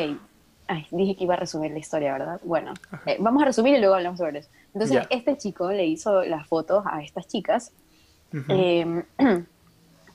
[0.67, 2.41] ay, dije que iba a resumir la historia, ¿verdad?
[2.43, 2.73] Bueno,
[3.05, 4.49] eh, vamos a resumir y luego hablamos sobre eso.
[4.73, 7.71] Entonces, este chico le hizo las fotos a estas chicas.
[8.49, 9.05] eh,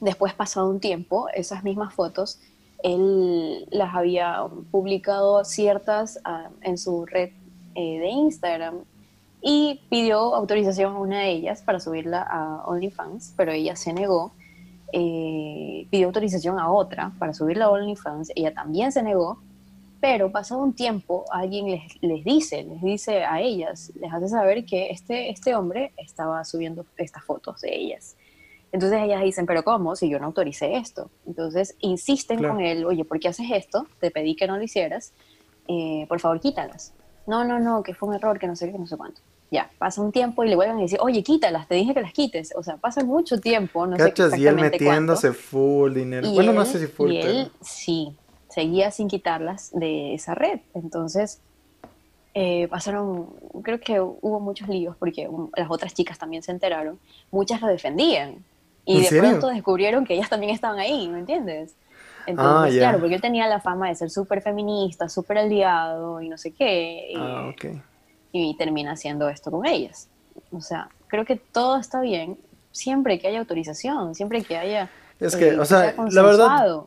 [0.00, 2.38] Después, pasado un tiempo, esas mismas fotos,
[2.82, 7.30] él las había publicado ciertas ah, en su red
[7.80, 8.80] eh, de Instagram
[9.40, 14.32] y pidió autorización a una de ellas para subirla a OnlyFans, pero ella se negó.
[14.92, 19.38] Eh, pidió autorización a otra para subirla a OnlyFans, ella también se negó.
[20.00, 24.64] Pero pasado un tiempo, alguien les, les, dice, les dice a ellas, les hace saber
[24.64, 28.16] que este, este hombre estaba subiendo estas fotos de ellas.
[28.72, 29.94] Entonces ellas dicen, pero ¿cómo?
[29.94, 31.10] Si yo no autoricé esto.
[31.28, 33.86] Entonces insisten con él, oye, ¿por qué haces esto?
[34.00, 35.12] Te pedí que no lo hicieras,
[35.68, 36.92] eh, por favor quítalas.
[37.28, 39.20] No, no, no, que fue un error, que no sé qué, que no sé cuánto.
[39.50, 42.14] Ya, pasa un tiempo y le vuelven a decir, oye, quítalas, te dije que las
[42.14, 42.54] quites.
[42.56, 46.30] O sea, pasa mucho tiempo, no sé y él metiéndose full dinero.
[46.32, 47.12] bueno, no sé si full.
[47.12, 48.16] Y él, sí,
[48.48, 50.60] seguía sin quitarlas de esa red.
[50.72, 51.42] Entonces,
[52.32, 53.26] eh, pasaron,
[53.62, 56.98] creo que hubo muchos líos porque las otras chicas también se enteraron.
[57.30, 58.42] Muchas lo defendían.
[58.86, 61.74] Y de pronto descubrieron que ellas también estaban ahí, ¿me entiendes?
[62.28, 66.28] Entonces, ah, claro, porque él tenía la fama de ser súper feminista, súper aliado y
[66.28, 67.12] no sé qué.
[67.12, 67.54] Y, ah,
[68.32, 70.08] y termina haciendo esto con ellas.
[70.52, 72.36] O sea, creo que todo está bien
[72.70, 74.90] siempre que haya autorización, siempre que haya...
[75.18, 76.80] Es que, eh, o sea, la verdad,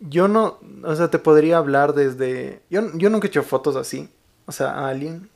[0.00, 2.62] yo no, o sea, te podría hablar desde...
[2.70, 4.08] Yo, yo nunca he hecho fotos así,
[4.46, 5.28] o sea, a alguien,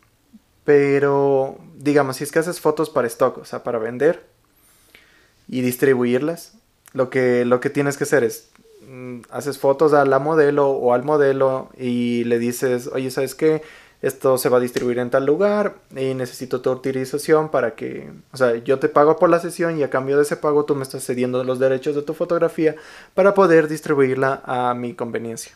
[0.64, 4.26] pero digamos, si es que haces fotos para stock, o sea, para vender
[5.48, 6.54] y distribuirlas,
[6.92, 8.50] lo que, lo que tienes que hacer es,
[9.30, 13.62] haces fotos a la modelo o al modelo y le dices, oye, ¿sabes qué?
[14.02, 18.36] esto se va a distribuir en tal lugar y necesito tu autorización para que, o
[18.36, 20.82] sea, yo te pago por la sesión y a cambio de ese pago tú me
[20.82, 22.74] estás cediendo los derechos de tu fotografía
[23.14, 25.52] para poder distribuirla a mi conveniencia.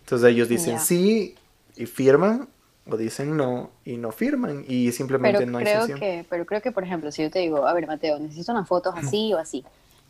[0.00, 1.34] Entonces ellos dicen sí
[1.76, 2.48] y firman
[2.88, 6.00] o dicen no y no firman y simplemente no hay creo sesión.
[6.00, 8.66] Que, pero creo que, por ejemplo, si yo te digo, a ver, Mateo, necesito unas
[8.66, 9.62] fotos así o así,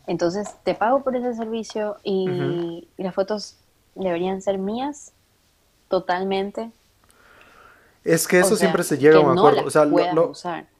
[0.07, 3.57] entonces te pago por ese servicio y las fotos
[3.95, 5.11] deberían ser mías
[5.87, 6.71] totalmente
[8.05, 9.65] es que eso siempre se llega a un acuerdo.
[9.65, 9.83] O sea,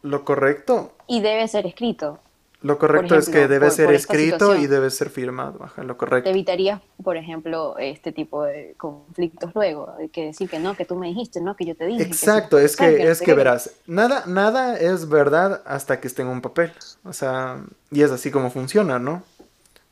[0.04, 0.92] lo, correcto.
[1.08, 2.20] Y debe ser escrito.
[2.66, 5.64] Lo correcto es que debe ser escrito y debe ser firmado.
[5.64, 6.24] Ajá, lo correcto.
[6.24, 10.96] Te evitarías, por ejemplo, este tipo de conflictos luego, que decir que no, que tú
[10.96, 12.02] me dijiste, no, que yo te dije.
[12.02, 16.42] Exacto, es que, es que verás, nada, nada es verdad hasta que esté en un
[16.42, 16.72] papel.
[17.04, 19.22] O sea, y es así como funciona, ¿no?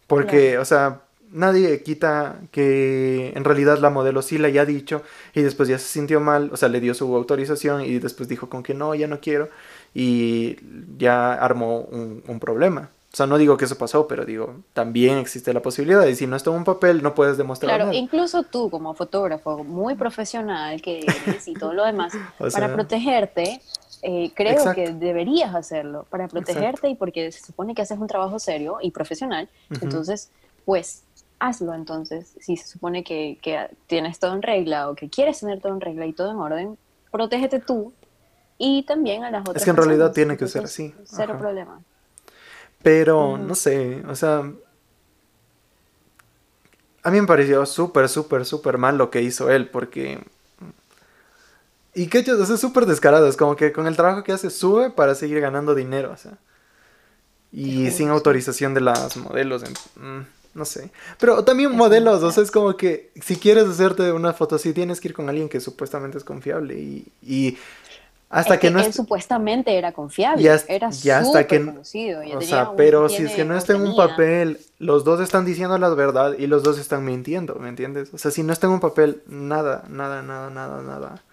[0.07, 5.03] Porque, o sea, nadie quita que en realidad la modelo sí le haya dicho
[5.35, 8.49] y después ya se sintió mal, o sea, le dio su autorización y después dijo
[8.49, 9.49] con que no, ya no quiero
[9.93, 10.57] y
[10.97, 12.89] ya armó un, problema.
[13.11, 16.05] O sea, no digo que eso pasó, pero digo, también existe la posibilidad.
[16.07, 19.63] Y si no está en un papel no puedes demostrar Claro, incluso tú como fotógrafo
[19.63, 22.13] muy profesional que eres y todo lo demás,
[22.53, 23.61] para protegerte,
[24.01, 28.39] eh, creo que deberías hacerlo, para protegerte y porque se supone que haces un trabajo
[28.39, 30.31] serio y profesional, entonces,
[30.65, 31.03] pues
[31.43, 31.73] hazlo.
[31.73, 32.33] Entonces.
[32.39, 33.37] Si se supone que,
[33.87, 36.77] tienes todo en regla o que quieres tener todo en regla y todo en orden,
[37.11, 37.93] protégete tú
[38.65, 39.57] y también a las otras.
[39.57, 40.95] Es que en realidad tiene que ser así.
[41.03, 41.81] Cero problema.
[42.81, 44.49] Pero, no sé, o sea,
[47.03, 50.25] a mí me pareció súper, súper, súper mal lo que hizo él, porque...
[51.93, 54.89] Y que hecho, es súper descarado, es como que con el trabajo que hace sube
[54.89, 56.37] para seguir ganando dinero, o sea.
[57.51, 59.63] Y sin autorización de las modelos.
[59.95, 60.21] Mm
[60.53, 60.91] no sé.
[61.19, 64.99] Pero también modelos, o sea, es como que si quieres hacerte una foto así, tienes
[65.01, 66.77] que ir con alguien que supuestamente es confiable
[67.21, 67.57] y,
[68.33, 68.79] hasta que, no...
[68.79, 72.21] Él supuestamente era confiable, era ya hasta que, conocido.
[72.35, 75.77] o sea, pero si es que no está en un papel, los dos están diciendo
[75.77, 78.11] la verdad y los dos están mintiendo, ¿me entiendes?
[78.11, 81.23] O sea, si no está en un papel, nada, nada, nada, nada, nada.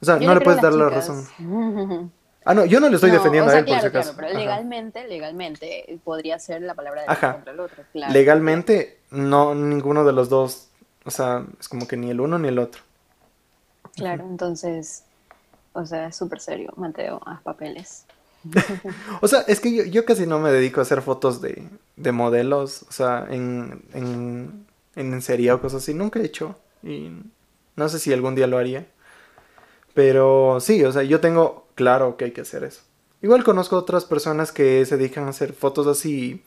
[0.00, 1.26] O sea, no le puedes dar la razón.
[2.48, 4.14] Ah, no, yo no le estoy defendiendo a él, por si acaso.
[4.16, 7.32] pero legalmente, legalmente podría ser la palabra de Ajá.
[7.32, 7.82] contra el otro.
[7.92, 10.68] Legalmente, no, ninguno de los dos,
[11.04, 12.82] o sea, es como que ni el uno ni el otro.
[13.96, 15.02] Claro, entonces,
[15.76, 18.06] o sea, es súper serio, Mateo, haz papeles.
[19.20, 22.84] o sea, es que yo, casi no me dedico a hacer fotos de, de modelos,
[22.88, 26.56] o sea, en, en, en serie o cosas así, nunca he hecho.
[26.82, 27.10] Y
[27.76, 28.86] no sé si algún día lo haría.
[29.94, 32.82] Pero sí, o sea, yo tengo claro que hay que hacer eso.
[33.22, 36.42] Igual conozco otras personas que se dedican a hacer fotos así.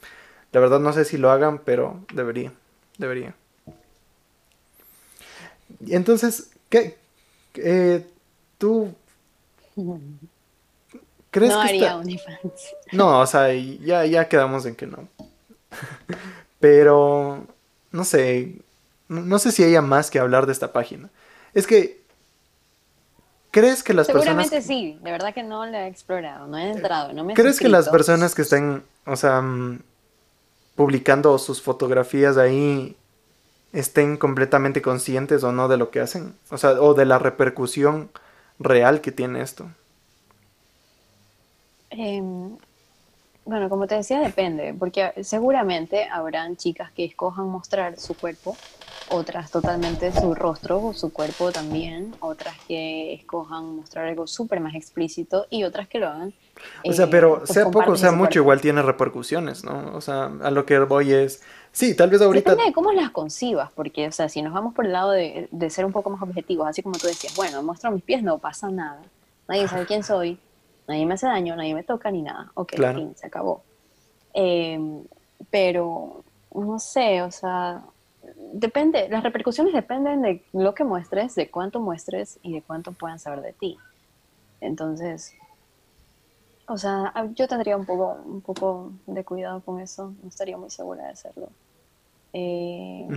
[0.51, 2.53] La verdad no sé si lo hagan, pero debería.
[2.97, 3.35] Debería.
[5.87, 6.97] Entonces, ¿qué?
[7.55, 8.05] Eh,
[8.57, 8.93] ¿Tú
[11.31, 12.01] crees no que haría
[12.91, 15.07] No, o sea, ya, ya quedamos en que no.
[16.59, 17.45] pero,
[17.91, 18.55] no sé,
[19.07, 21.09] no sé si haya más que hablar de esta página.
[21.53, 21.99] Es que
[23.51, 24.63] ¿Crees que las Seguramente personas...
[24.65, 27.59] Seguramente sí, de verdad que no la he explorado, no he entrado, no me ¿Crees
[27.59, 29.79] que las personas que estén, o sea, mm,
[30.75, 32.95] publicando sus fotografías ahí
[33.73, 36.35] estén completamente conscientes o no de lo que hacen?
[36.51, 38.11] O sea, o de la repercusión
[38.59, 39.69] real que tiene esto.
[41.89, 42.57] Em,
[43.45, 48.55] bueno, como te decía, depende, porque seguramente habrán chicas que escojan mostrar su cuerpo
[49.09, 54.75] otras totalmente su rostro o su cuerpo también, otras que escojan mostrar algo súper más
[54.75, 56.33] explícito y otras que lo hagan.
[56.85, 59.95] O sea, pero eh, sea poco, sea mucho, igual tiene repercusiones, ¿no?
[59.95, 62.51] O sea, a lo que voy es, sí, tal vez ahorita...
[62.51, 65.47] Depende de cómo las concibas, porque, o sea, si nos vamos por el lado de,
[65.51, 68.37] de ser un poco más objetivos, así como tú decías, bueno, muestro mis pies, no
[68.37, 69.01] pasa nada,
[69.47, 70.39] nadie sabe quién soy,
[70.87, 73.63] nadie me hace daño, nadie me toca ni nada, ok, fin, se acabó.
[74.33, 75.03] Em,
[75.49, 77.83] pero, no sé, o sea,
[78.53, 83.19] depende, las repercusiones dependen de lo que muestres, de cuánto muestres y de cuánto puedan
[83.19, 83.77] saber de ti.
[84.61, 85.33] Entonces,
[86.69, 90.69] o sea, yo tendría un poco, un poco de cuidado con eso, no estaría muy
[90.69, 91.49] segura de hacerlo.
[92.31, 93.07] Eh,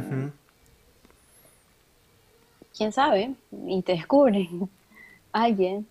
[2.75, 3.35] ¿Quién sabe?
[3.67, 4.71] Y te descubren
[5.33, 5.87] alguien.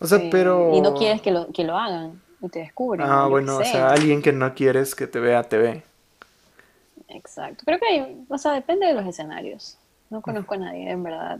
[0.00, 0.74] O sea, pero...
[0.74, 3.06] Y no quieres que lo, que lo hagan y te descubren.
[3.08, 5.82] Ah, bueno, o sea, alguien que no quieres que te vea, te ve.
[7.06, 7.62] Exacto.
[7.64, 9.78] Creo que hay, o sea, depende de los escenarios.
[10.10, 11.38] No conozco a nadie, en verdad.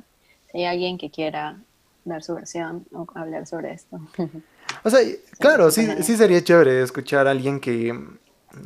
[0.53, 1.59] Si hay alguien que quiera
[2.05, 3.99] dar su versión o hablar sobre esto.
[4.83, 5.01] O sea,
[5.39, 7.99] claro, sí, sí sería chévere escuchar a alguien que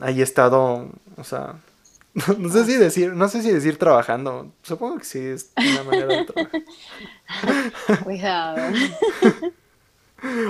[0.01, 1.57] haya estado, o sea,
[2.39, 4.53] no, sé si decir, no sé si decir trabajando.
[4.63, 6.63] Supongo que sí es una manera de trabajar.
[8.05, 8.73] Cuidado.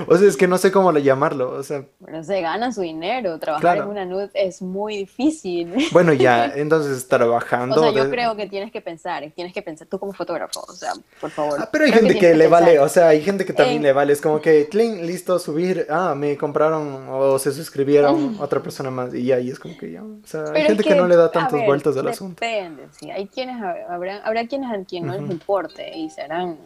[0.07, 1.85] O sea, es que no sé cómo llamarlo, o sea...
[1.99, 5.73] Bueno, se gana su dinero, trabajar en una nud es muy difícil.
[5.91, 7.75] Bueno, ya, entonces trabajando...
[7.75, 10.73] O sea, yo creo que tienes que pensar, tienes que pensar tú como fotógrafo, o
[10.73, 11.59] sea, por favor.
[11.61, 14.13] Ah, pero hay gente que, le vale, o sea, hay gente que también le vale,
[14.13, 19.13] es como que, clean, listo, subir, ah, me compraron o se suscribieron otra persona más
[19.13, 21.63] y y es como que ya, o sea, hay gente que, no le da tantas
[21.63, 22.43] vueltas al asunto.
[22.43, 26.57] Depende, sí, hay quienes, habrá, habrá quienes a quien no les importe y serán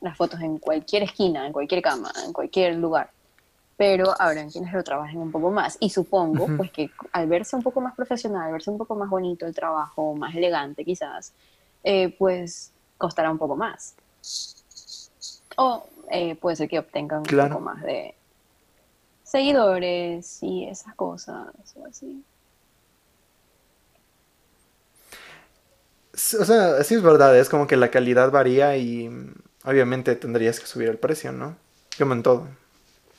[0.00, 3.10] las fotos en cualquier esquina, en cualquier cama, en cualquier lugar.
[3.76, 5.76] Pero habrá quienes lo trabajen un poco más.
[5.80, 9.08] Y supongo pues que al verse un poco más profesional, al verse un poco más
[9.08, 11.32] bonito el trabajo, más elegante quizás,
[11.84, 13.94] eh, pues costará un poco más.
[15.56, 18.14] O eh, puede ser que obtengan un poco más de
[19.22, 22.24] seguidores y esas cosas o así.
[26.40, 29.08] O sea, sí es verdad, es como que la calidad varía y
[29.64, 31.56] obviamente tendrías que subir el precio, ¿no?
[31.96, 32.48] Como en todo.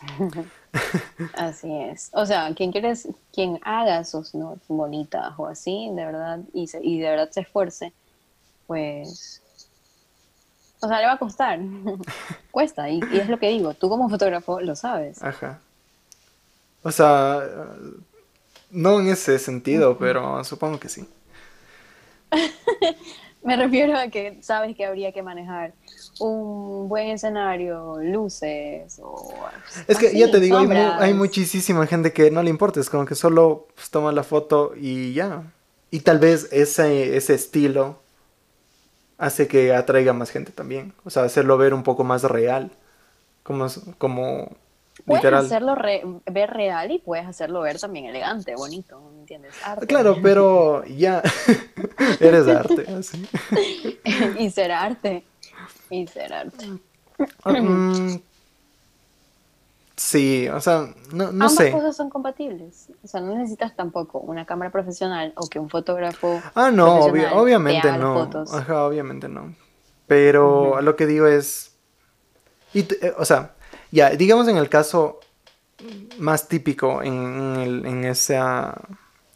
[1.35, 2.09] así es.
[2.13, 6.99] O sea, quien quieres, quien haga sus notes bonitas o así, de verdad, y, y
[6.99, 7.93] de verdad se esfuerce,
[8.67, 9.41] pues,
[10.81, 11.59] o sea, le va a costar.
[12.51, 15.21] Cuesta, y, y, es lo que digo, tú como fotógrafo lo sabes.
[15.21, 15.59] Ajá.
[16.83, 17.43] O sea,
[18.71, 21.07] no en ese sentido, pero supongo que sí.
[23.41, 25.73] Me refiero a que sabes que habría que manejar
[26.19, 29.33] un buen escenario, luces o...
[29.87, 33.15] Es que ya te digo, hay, muchísima gente que no le importa, es como que
[33.15, 35.43] solo pues, toma la foto y ya.
[35.89, 37.99] Y tal vez ese, ese estilo
[39.17, 40.93] hace que atraiga más gente también.
[41.03, 42.71] O sea, hacerlo ver un poco más real.
[43.43, 44.55] Como, como
[45.05, 45.75] Puedes hacerlo
[46.25, 49.53] ver real y puedes hacerlo ver también elegante, bonito, ¿me entiendes?
[49.63, 49.87] Arte.
[49.87, 51.21] Claro, pero ya
[52.19, 53.27] eres arte, así.
[54.39, 55.23] y ser arte.
[55.89, 56.65] Y ser arte.
[57.45, 58.15] Mm,
[59.95, 61.71] sí, o sea, no, no Ambas sé.
[61.71, 62.89] cosas son compatibles.
[63.03, 66.41] O sea, no necesitas tampoco una cámara profesional o que un fotógrafo.
[66.55, 68.29] Ah, no, obviamente no.
[68.51, 69.55] Ajá, obviamente no.
[70.07, 71.75] Pero lo que digo es.
[72.73, 73.55] Y, eh, o sea,
[73.91, 75.19] ya, digamos en el caso
[76.17, 78.75] más típico en, el, en, esa,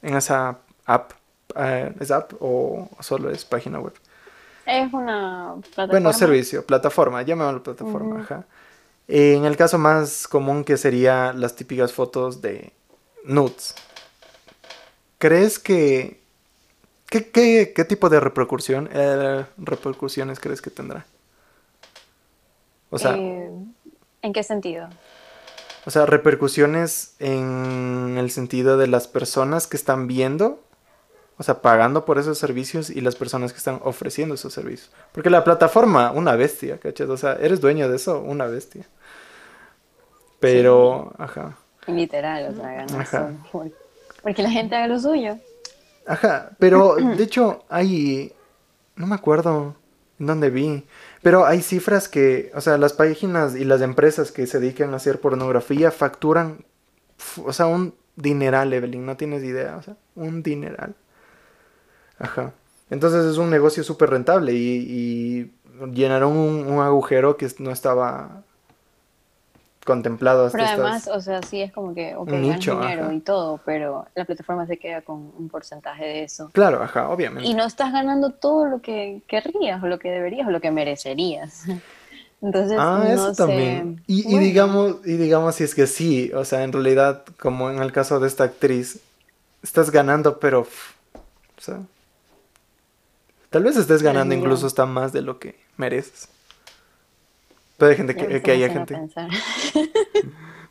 [0.02, 1.12] en esa app,
[1.56, 3.94] eh, ¿es app o solo es página web?
[4.66, 5.92] Es una plataforma.
[5.92, 8.46] Bueno, servicio, plataforma, llamémoslo plataforma, ajá.
[9.08, 12.74] en el caso más común que sería las típicas fotos de
[13.26, 13.76] nudes.
[15.18, 16.22] ¿Crees que...
[17.08, 21.06] ¿Qué, qué, qué tipo de repercusión, eh, repercusiones crees que tendrá?
[22.90, 23.16] O sea...
[23.16, 23.52] Eh,
[24.24, 24.88] ¿En qué sentido?
[25.86, 30.64] O sea, repercusiones en el sentido de las personas que están viendo,
[31.38, 34.92] o sea, pagando por esos servicios y las personas que están ofreciendo esos servicios.
[35.12, 37.10] Porque la plataforma, una bestia, ¿cachas?
[37.10, 38.88] O sea, eres dueño de eso, una bestia.
[40.40, 41.58] Pero, ajá.
[41.88, 43.36] Literal, o sea, ganas
[44.22, 45.38] Porque la gente haga lo suyo.
[46.08, 48.32] Ajá, pero de hecho hay,
[48.96, 49.76] no me acuerdo
[50.18, 50.86] en dónde vi,
[51.24, 54.98] pero hay cifras que, o sea, las páginas y las empresas que se dedican a
[54.98, 56.66] hacer pornografía facturan,
[57.44, 60.96] o sea, un dineral, Evelyn, no tienes idea, o sea, un dineral.
[62.20, 62.54] Ajá.
[62.90, 65.52] Entonces es un negocio súper rentable y,
[65.94, 68.44] llenaron un, agujero que no estaba
[69.84, 73.60] contemplado hasta Pero además, o sea, sí es como que, ok, nicho, dinero y todo,
[73.66, 76.50] pero la plataforma se queda con un porcentaje de eso.
[76.54, 77.48] Claro, ajá, obviamente.
[77.48, 80.72] Y no estás ganando todo lo que querrías, o lo que deberías, o lo que
[80.72, 81.64] merecerías.
[82.42, 84.04] Entonces, ah, eso también.
[84.06, 87.82] Y, y, digamos, y digamos si es que sí, o sea, en realidad, como en
[87.82, 89.00] el caso de esta actriz,
[89.64, 91.80] estás ganando, pero, o sea,
[93.50, 96.28] tal vez estés ganando incluso hasta más de lo que mereces.
[97.78, 98.96] Puede gente que, haya gente.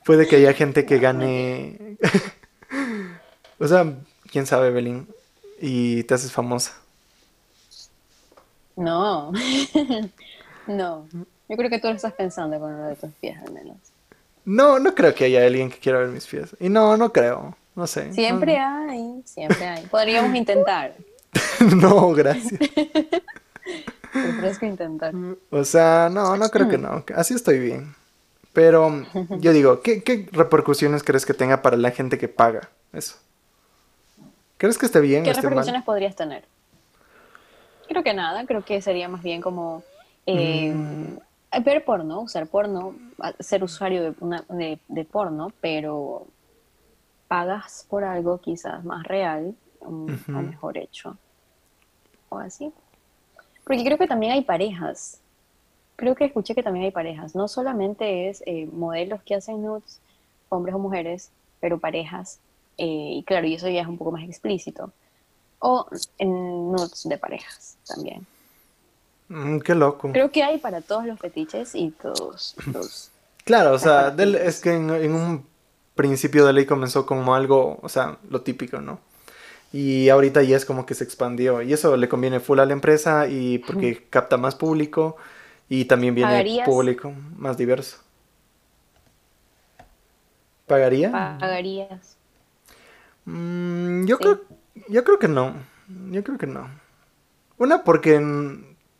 [0.05, 1.97] Puede que haya gente que gane.
[3.59, 3.95] o sea,
[4.31, 5.09] quién sabe, Belín.
[5.61, 6.75] Y te haces famosa.
[8.77, 9.33] No.
[10.67, 11.07] no.
[11.49, 13.77] Yo creo que tú lo estás pensando con lo de tus pies, al menos.
[14.45, 16.57] No, no creo que haya alguien que quiera ver mis pies.
[16.59, 17.57] Y no, no creo.
[17.75, 18.13] No sé.
[18.13, 19.87] Siempre hay, siempre hay.
[19.87, 20.95] Podríamos intentar.
[21.77, 22.61] no, gracias.
[24.59, 25.15] Que intentar.
[25.51, 27.05] O sea, no, no creo que no.
[27.15, 27.95] Así estoy bien.
[28.53, 28.91] Pero
[29.39, 33.17] yo digo, ¿qué, ¿qué, repercusiones crees que tenga para la gente que paga eso?
[34.59, 35.25] ¿Crees que esté bien?
[35.25, 36.45] ¿Qué repercusiones podrías tener?
[37.89, 39.83] Creo que nada, creo que sería más bien como
[40.27, 41.63] eh, mm.
[41.65, 42.95] ver porno, usar porno,
[43.41, 46.27] ser usuario de, una, de, porno, pero
[47.27, 51.17] pagas por algo quizás más real o mejor hecho.
[52.29, 52.73] O así.
[53.73, 55.19] Porque creo que también hay parejas.
[55.97, 57.35] Creo que escuché que también hay parejas.
[57.35, 59.99] No solamente es eh, modelos que hacen nudes,
[60.51, 62.39] hombres o mujeres, pero parejas.
[62.77, 64.93] Eh, y claro, y eso ya es un poco más explícito.
[65.59, 65.87] O
[66.19, 68.27] en nudes de parejas también.
[69.29, 70.13] Mm, qué loco.
[70.13, 73.11] Creo que hay para todos los fetiches y todos los...
[73.47, 75.47] Claro, o sea, es que en, en, un
[75.95, 79.01] principio de ley comenzó como algo, o sea, lo típico, ¿no?
[79.73, 81.63] Y ahorita ya es como que se expandió.
[81.63, 85.17] Y eso le conviene full a la empresa y porque capta más público
[85.69, 87.99] y también viene público más diverso.
[90.67, 91.11] ¿Pagaría?
[91.11, 92.17] ¿Pagarías?
[93.25, 94.41] Mm, yo, creo,
[94.89, 95.55] yo creo que no.
[96.11, 96.69] Yo creo que no.
[97.57, 98.21] Una, porque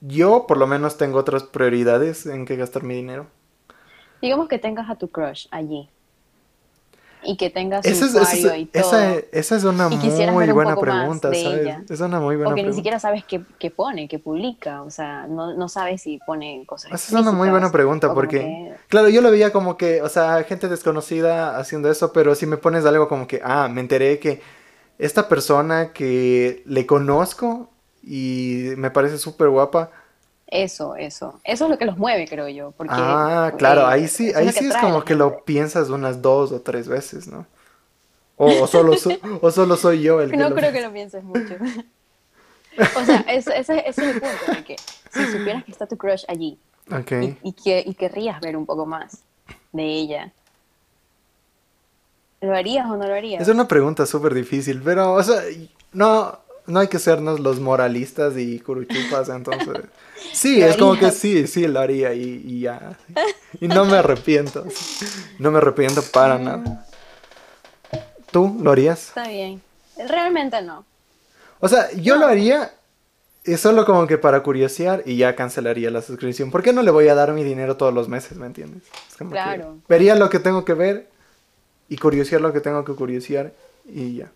[0.01, 3.27] yo por lo menos tengo otras prioridades en que gastar mi dinero.
[4.23, 5.91] Digamos que tengas a tu crush allí
[7.25, 8.83] y que tengas su usuario y todo.
[8.83, 11.91] Esa, esa, es una muy buena pregunta, ¿sabes?
[11.91, 15.27] Es una muy buena Porque ni siquiera sabes qué, qué, pone, qué publica, o sea,
[15.29, 19.21] no, no sabes si pone cosas Esa es una muy buena pregunta porque, claro, yo
[19.21, 23.09] lo veía como que, o sea, gente desconocida haciendo eso, pero si me pones algo
[23.09, 24.41] como que, ah, me enteré que
[24.99, 27.71] esta persona que le conozco
[28.03, 29.91] y me parece súper guapa,
[30.53, 31.41] eso, eso.
[31.45, 32.73] Eso es lo que los mueve, creo yo.
[32.73, 36.61] Porque, ah, claro, ahí sí, ahí sí es como que lo piensas unas dos o
[36.61, 37.47] tres veces, ¿no?
[38.37, 38.93] O, solo,
[39.41, 41.55] o solo soy yo el que No creo que lo pienses mucho.
[43.01, 44.77] o sea, ese, ese, es el punto, de que
[45.11, 46.59] si supieras que está tu crush allí
[47.43, 49.23] y, que, y querrías ver un poco más
[49.73, 50.33] de ella,
[52.41, 53.41] ¿lo harías o no lo harías?
[53.41, 55.43] Es una pregunta súper difícil, pero, o sea,
[55.93, 59.69] no, no hay que sernos los moralistas y curuchupas, entonces.
[60.33, 62.97] Sí, es como que sí, sí, lo haría y, ya.
[63.61, 64.65] Y no me arrepiento.
[65.41, 66.87] No me arrepiento para nada.
[68.31, 69.09] ¿Tú lo harías?
[69.09, 69.61] Está bien.
[70.09, 70.87] Realmente no.
[71.59, 72.73] O sea, yo lo haría
[73.45, 76.51] es solo como que para curiosear y ya cancelaría la suscripción.
[76.51, 78.83] ¿Por qué no le voy a dar mi dinero todos los meses, me entiendes?
[79.31, 79.79] claro.
[79.89, 81.09] vería lo que tengo que ver
[81.89, 83.53] y curiosear lo que tengo que curiosear
[83.85, 84.33] y ya.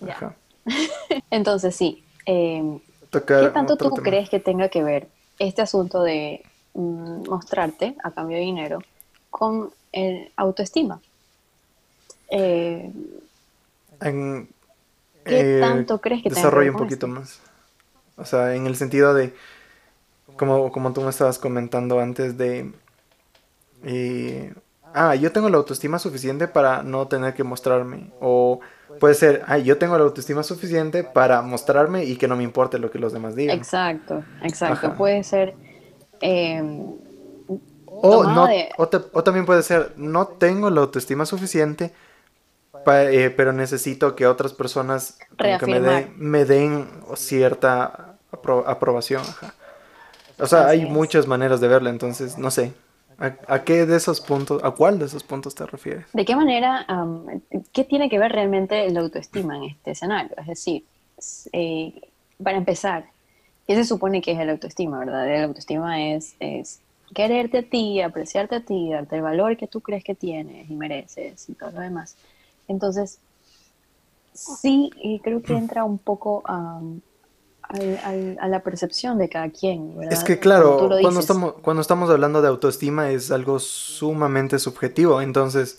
[1.30, 2.04] Entonces sí.
[2.26, 2.80] Eh,
[3.10, 6.42] ¿Qué tanto tú crees que tenga que ver este asunto de
[6.74, 8.82] mm, mostrarte a cambio de dinero
[9.30, 11.00] con el autoestima?
[12.30, 12.92] Eh,
[14.00, 14.46] ¿Qué
[15.24, 17.40] eh, tanto crees que desarrolla un poquito más?
[18.16, 19.34] O sea, en el sentido de,
[20.36, 22.72] como, como tú me estabas comentando antes de...
[23.84, 24.54] Eh,
[24.92, 28.10] ah, yo tengo la autoestima suficiente para no tener que mostrarme.
[28.20, 28.60] O
[28.98, 32.78] Puede ser, ay, yo tengo la autoestima suficiente para mostrarme y que no me importe
[32.78, 33.56] lo que los demás digan.
[33.56, 34.94] Exacto, exacto.
[34.94, 35.54] Puede ser...
[36.20, 36.96] Em,
[38.00, 41.92] o, no, o, también puede ser, no tengo la autoestima suficiente,
[42.86, 45.18] eh, pero necesito que otras personas
[46.16, 49.22] me, den cierta aprobación.
[50.38, 52.72] O sea, hay muchas maneras de verla, entonces, no sé.
[53.18, 56.06] ¿A, qué de esos puntos, a cuál de esos puntos te refieres?
[56.12, 56.86] ¿De qué manera,
[57.72, 60.36] qué tiene que ver realmente la autoestima en este escenario?
[60.36, 60.84] Es decir,
[61.52, 62.00] eh,
[62.40, 63.06] para empezar,
[63.66, 65.26] ¿qué se supone que es el autoestima, verdad?
[65.26, 66.80] La autoestima es, es
[67.12, 70.74] quererte a ti, apreciarte a ti, darte el valor que tú crees que tienes y
[70.74, 72.16] mereces y todo lo demás.
[72.68, 73.18] Entonces,
[74.32, 74.90] sí,
[75.24, 76.44] creo que entra un poco
[77.68, 78.08] a
[78.40, 79.96] a la percepción de cada quien.
[79.96, 80.12] ¿verdad?
[80.12, 85.78] Es que claro, cuando estamos, cuando estamos hablando de autoestima es algo sumamente subjetivo, entonces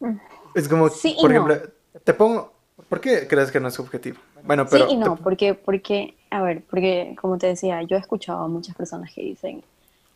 [0.00, 0.16] mm.
[0.54, 0.88] es como,
[1.20, 1.56] por ejemplo,
[2.04, 2.52] te pongo,
[2.88, 4.18] ¿por qué crees que no es subjetivo?
[4.44, 4.86] Bueno, pero...
[4.88, 8.48] Sí y no, porque, porque, a ver, porque como te decía, yo he escuchado a
[8.48, 9.62] muchas personas que dicen,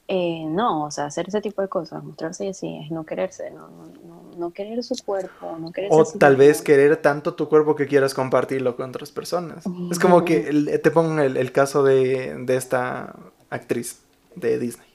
[0.09, 3.69] eh, no, o sea, hacer ese tipo de cosas, mostrarse así, es no quererse, no,
[3.69, 7.87] no, no querer su cuerpo, no querer O tal vez querer tanto tu cuerpo que
[7.87, 9.65] quieras compartirlo con otras personas.
[9.91, 10.41] Es como que
[10.83, 13.15] te pongo el, el caso de, de, esta
[13.51, 14.03] actriz
[14.35, 14.89] de Disney.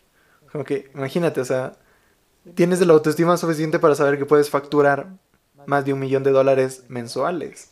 [0.52, 1.74] Como que, imagínate, o sea,
[2.54, 5.08] tienes la autoestima suficiente para saber que puedes facturar
[5.66, 7.72] más de un millón de dólares mensuales.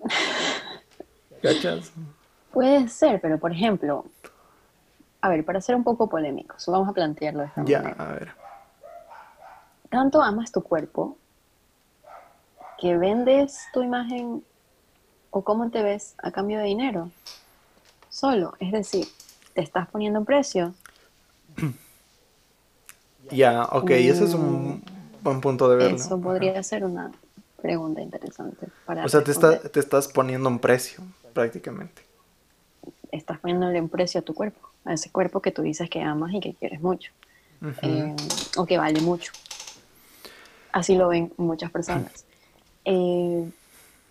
[1.42, 1.92] ¿Cachas?
[2.52, 4.06] Puede ser, pero por ejemplo,
[5.24, 8.34] a ver, para ser un poco polémicos, vamos a plantearlo de esta ya, a ver.
[9.88, 11.16] Tanto amas tu cuerpo
[12.78, 14.44] que vendes tu imagen
[15.30, 17.10] o cómo te ves a cambio de dinero.
[18.10, 19.06] Solo, es decir,
[19.54, 20.74] te estás poniendo un precio.
[23.30, 24.82] Ya, ok, ese es un mm,
[25.22, 25.96] buen punto de verlo.
[25.96, 27.10] Eso podría ser una
[27.62, 28.68] pregunta interesante.
[28.84, 29.32] Para o sea, te,
[29.70, 31.02] te estás poniendo un precio,
[31.32, 32.03] prácticamente.
[33.14, 36.32] Estás poniéndole un precio a tu cuerpo a ese cuerpo que tú dices que amas
[36.34, 37.10] y que quieres mucho,
[37.82, 38.14] eh,
[38.56, 39.32] o que vale mucho.
[40.72, 42.24] Así lo ven muchas personas.
[42.86, 43.50] Eh,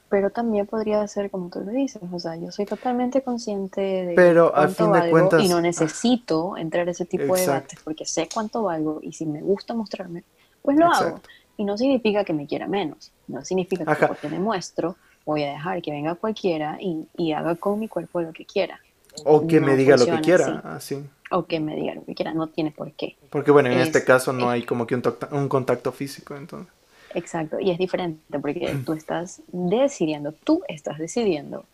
[0.09, 4.13] pero también podría ser como tú lo dices, o sea, yo soy totalmente consciente de
[4.15, 8.63] pero cuánto valgo y no necesito entrar en ese tipo de debates porque sé cuánto
[8.63, 10.23] valgo y si me gusta mostrarme,
[10.63, 11.21] pues lo hago.
[11.55, 15.51] Y no significa que me quiera menos, no significa que porque me muestro voy a
[15.51, 18.79] dejar que venga cualquiera y, y haga con mi cuerpo lo que quiera.
[19.25, 21.03] O que me diga lo que quiera, así.
[21.31, 23.15] O que me diga lo que quiera, no tiene por qué.
[23.29, 26.71] Porque bueno, en este caso no hay como que un, un contacto físico, entonces.
[27.15, 31.65] Exacto, y es diferente porque tú estás decidiendo, tú estás decidiendo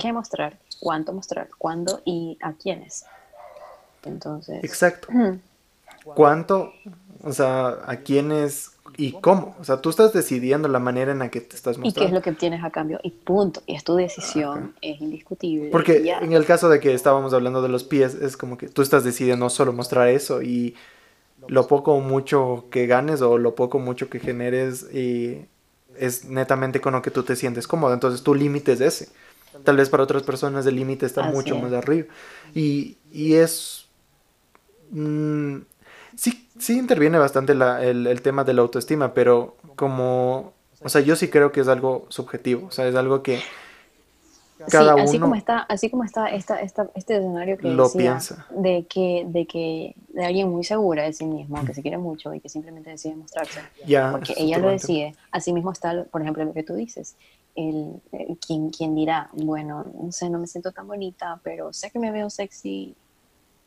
[0.00, 3.04] qué mostrar, cuánto mostrar, cuándo y a quiénes.
[4.04, 4.62] Entonces.
[4.64, 5.08] Exacto.
[6.04, 6.72] ¿Cuánto?
[7.22, 9.54] O sea, a quiénes y cómo.
[9.60, 12.00] O sea, tú estás decidiendo la manera en la que te estás mostrando.
[12.00, 12.98] Y qué es lo que obtienes a cambio.
[13.04, 13.62] Y punto.
[13.64, 14.74] Y es tu decisión.
[14.82, 15.70] Es indiscutible.
[15.70, 18.82] Porque en el caso de que estábamos hablando de los pies, es como que tú
[18.82, 20.74] estás decidiendo solo mostrar eso y
[21.46, 25.46] lo poco o mucho que ganes o lo poco o mucho que generes y
[25.96, 27.94] es netamente con lo que tú te sientes cómodo.
[27.94, 29.08] Entonces tu límite es ese.
[29.62, 32.08] Tal vez para otras personas el límite está mucho más arriba.
[32.52, 33.86] Y, y es...
[34.90, 35.58] Mm,
[36.16, 40.52] sí, sí interviene bastante el, tema de la autoestima, pero como,
[40.82, 43.40] o sea, yo sí creo que es algo subjetivo, o sea, es algo que
[44.70, 48.46] cada sí, así como está, así como está esta, esta, este escenario que lo piensa.
[48.50, 52.34] de que, de que de alguien muy segura de sí mismo, que se quiere mucho
[52.34, 53.60] y que simplemente decide mostrarse,
[54.10, 55.14] porque ella lo decide.
[55.30, 57.14] Así mismo está, por ejemplo, lo que tú dices.
[57.54, 58.00] El,
[58.44, 62.10] quien, quien dirá, bueno, no sé, no me siento tan bonita, pero sé que me
[62.10, 62.94] veo sexy,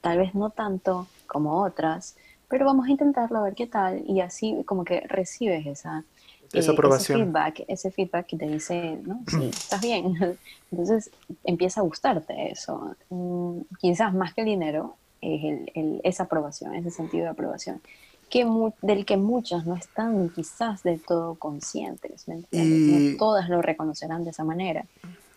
[0.02, 2.16] tal vez no tanto como otras,
[2.52, 6.04] pero vamos a intentarlo a ver qué tal y así como que recibes esa,
[6.52, 7.22] esa eh, aprobación.
[7.22, 10.38] Ese feedback, ese feedback que te dice, no, sí, estás bien.
[10.72, 11.10] Entonces
[11.46, 12.94] empieza a gustarte eso.
[13.10, 17.82] Mm, quizás más que el dinero es el, esa aprobación, ese sentido de aprobación,
[18.30, 18.46] que
[18.82, 22.28] del que muchas no están quizás del todo conscientes.
[22.28, 24.86] ¿me No todas lo reconocerán de esa manera.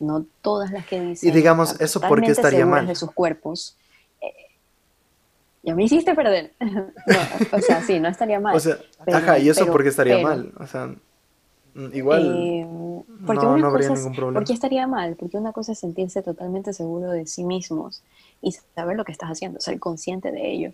[0.00, 1.28] No todas las que dicen.
[1.28, 2.88] Y digamos, eso porque estaría mal.
[2.88, 3.76] de sus cuerpos
[5.64, 6.52] ya me hiciste perder.
[7.52, 8.56] o sea, sí, no estaría mal.
[8.56, 8.78] O sea,
[9.12, 10.52] ajá, ¿y eso por qué estaría mal?
[10.58, 10.94] O sea,
[11.74, 14.40] mm, igual eh, no, no habría ningún problema.
[14.40, 15.16] ¿Por qué estaría mal?
[15.16, 18.02] Porque una cosa es sentirse totalmente seguro de sí mismos
[18.42, 20.72] y saber lo que estás haciendo, ser consciente de ello.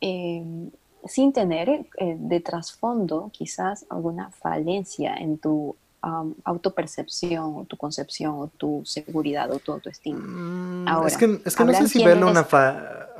[0.00, 0.70] Eh,
[1.06, 8.46] sin tener eh, de trasfondo quizás alguna falencia en tu autopercepción o tu concepción o
[8.48, 10.20] tu seguridad o tu autoestima.
[10.20, 12.46] Mm, es que, es que no sé si verlo una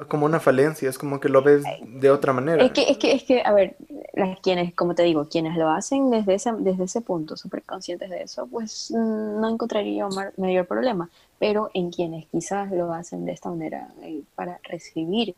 [0.06, 2.62] como una falencia, es como que lo ves de otra manera.
[2.64, 3.76] Es que, es que, es que a ver,
[4.12, 8.08] las, quienes, como te digo, quienes lo hacen desde ese, desde ese punto, súper conscientes
[8.10, 10.06] de eso, pues mm, no encontraría
[10.36, 11.10] mayor problema.
[11.38, 15.34] Pero en quienes quizás lo hacen de esta manera eh, para recibir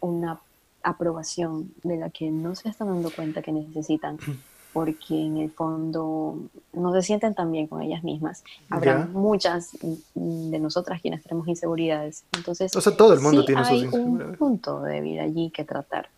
[0.00, 0.40] una
[0.82, 4.18] aprobación de la que no se están dando cuenta que necesitan
[4.72, 6.36] porque en el fondo
[6.72, 8.44] no se sienten tan bien con ellas mismas.
[8.70, 9.76] Habrá muchas
[10.14, 12.24] de nosotras quienes tenemos inseguridades.
[12.36, 14.30] Entonces, o sea, todo el mundo tiene sus inseguridades.
[14.30, 16.08] un punto débil allí que tratar.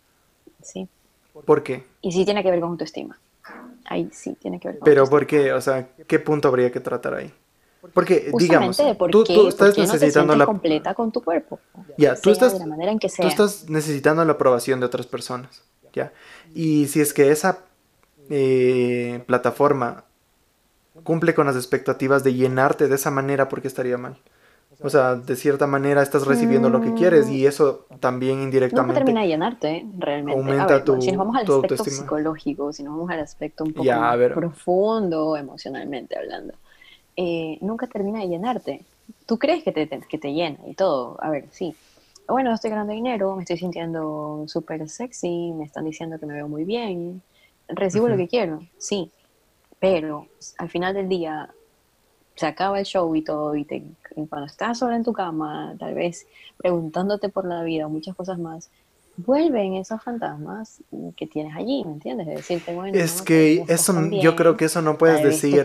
[0.62, 0.88] ¿sí?
[1.44, 1.84] ¿Por qué?
[2.02, 3.18] Y sí tiene que ver con autoestima.
[3.84, 5.52] Ahí sí tiene que ver con Pero ¿por qué?
[5.52, 7.32] O sea, ¿qué punto habría que tratar ahí?
[7.94, 8.76] Porque, digamos,
[9.10, 11.58] tú, tú, estás necesitando la completa con tu cuerpo.
[11.96, 13.24] Ya, tú estás, de la manera en que sea.
[13.24, 15.62] tú estás necesitando la aprobación de otras personas.
[15.94, 16.12] ¿ya?
[16.54, 17.60] Y si es que esa
[18.30, 20.04] eh, plataforma
[21.02, 24.16] cumple con las expectativas de llenarte de esa manera porque estaría mal.
[24.82, 28.94] O sea, de cierta manera estás recibiendo lo que quieres y eso también indirectamente...
[28.94, 30.40] No termina de llenarte, realmente.
[30.40, 33.90] Aumenta tu, si nos vamos al aspecto psicológico, si nos vamos al aspecto un poco
[34.34, 36.54] profundo emocionalmente hablando,
[37.16, 38.84] eh, nunca termina de llenarte.
[39.26, 41.18] Tú crees que te, que te llena y todo.
[41.20, 41.74] A ver, sí.
[42.26, 46.48] Bueno, estoy ganando dinero, me estoy sintiendo súper sexy, me están diciendo que me veo
[46.48, 47.20] muy bien,
[47.74, 49.10] recibo lo que quiero, sí.
[49.78, 50.26] Pero
[50.58, 51.50] al final del día
[52.36, 53.82] se acaba el show y todo, y, te,
[54.28, 58.38] cuando estás sola en tu cama, tal vez preguntándote por la vida o muchas cosas
[58.38, 58.70] más,
[59.16, 60.82] vuelven esos fantasmas
[61.16, 62.26] que tienes allí, ¿me entiendes?
[62.26, 65.64] De decirte, bueno, es que eso, yo creo que eso no puedes decir.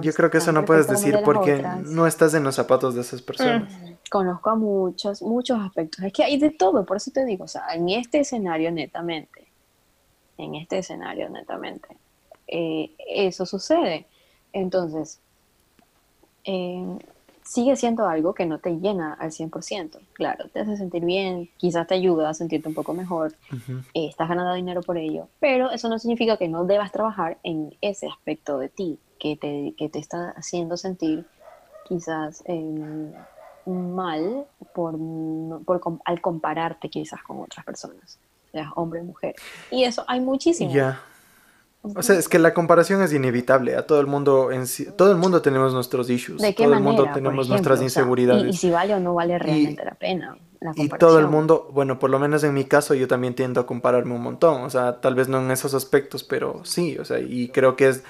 [0.00, 3.22] yo creo que eso no puedes decir porque no estás en los zapatos de esas
[3.22, 3.72] personas.
[3.72, 6.04] Mm, conozco a muchos, muchos aspectos.
[6.04, 9.43] Es que hay de todo, por eso te digo, o sea, en este escenario netamente,
[10.38, 11.88] en este escenario netamente,
[12.46, 14.06] eh, eso sucede.
[14.52, 15.20] Entonces,
[16.44, 16.98] eh,
[17.44, 20.00] sigue siendo algo que no te llena al 100%.
[20.14, 23.34] Claro, te hace sentir bien, quizás te ayuda a sentirte un poco mejor,
[23.92, 27.76] eh, estás ganando dinero por ello, pero eso no significa que no debas trabajar en
[27.80, 31.26] ese aspecto de ti que te, que te está haciendo sentir
[31.86, 33.12] quizás em,
[33.66, 34.96] mal por,
[35.64, 38.18] por, al compararte quizás con otras personas,
[38.54, 39.34] sea hombre o mujer.
[39.70, 40.72] Y eso hay muchísimo.
[40.72, 41.00] Ya.
[41.82, 43.76] O sea, es que la comparación es inevitable.
[43.76, 44.64] A todo el mundo, en
[44.96, 46.40] todo el mundo tenemos nuestros issues.
[46.40, 48.54] ¿De qué todo el mundo tenemos nuestras inseguridades.
[48.54, 50.38] y, si vale o no vale realmente la pena.
[50.76, 53.66] y todo el mundo, bueno, por lo menos en mi caso, yo también tiendo a
[53.66, 54.62] compararme un montón.
[54.62, 56.96] O sea, tal vez no en esos aspectos, pero sí.
[56.96, 58.02] O sea, y creo que es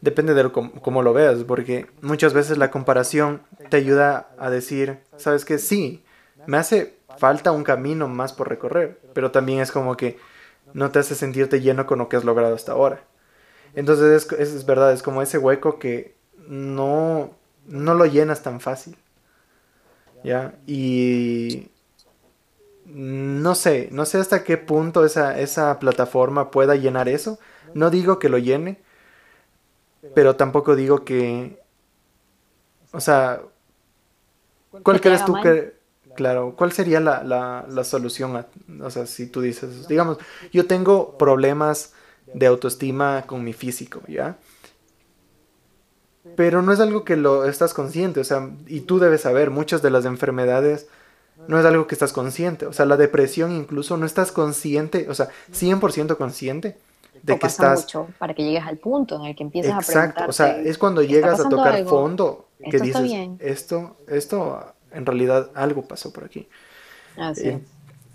[0.00, 5.44] depende de cómo, lo veas, porque muchas veces la comparación te ayuda a decir, sabes
[5.44, 6.04] que sí,
[6.46, 10.18] me hace falta un camino más por recorrer, pero también es como que
[10.72, 13.02] no te hace sentirte lleno con lo que has logrado hasta ahora.
[13.74, 16.14] Entonces es, es, verdad, es como ese hueco que
[16.46, 17.30] no,
[17.66, 18.96] no lo llenas tan fácil.
[20.22, 20.54] ¿Ya?
[20.66, 21.70] Y
[22.84, 27.38] no sé, no sé hasta qué punto esa, esa plataforma pueda llenar eso.
[27.72, 28.80] No digo que lo llene,
[30.14, 31.60] pero tampoco digo que...
[32.92, 33.42] O sea,
[34.82, 35.79] ¿cuál crees tú que...
[36.20, 38.44] Claro, ¿cuál sería la, la, la solución?
[38.82, 40.18] o sea, si tú dices, digamos,
[40.52, 41.94] yo tengo problemas
[42.34, 44.36] de autoestima con mi físico, ¿ya?
[46.36, 49.80] Pero no es algo que lo estás consciente, o sea, y tú debes saber, muchas
[49.80, 50.88] de las enfermedades
[51.48, 55.14] no es algo que estás consciente, o sea, la depresión incluso no estás consciente, o
[55.14, 56.76] sea, 100% consciente
[57.22, 60.28] de que estás mucho para que llegues al punto en el que empiezas a preguntarte.
[60.28, 65.82] o sea, es cuando llegas a tocar fondo que dices, esto esto en realidad algo
[65.82, 66.48] pasó por aquí.
[67.16, 67.60] Así eh,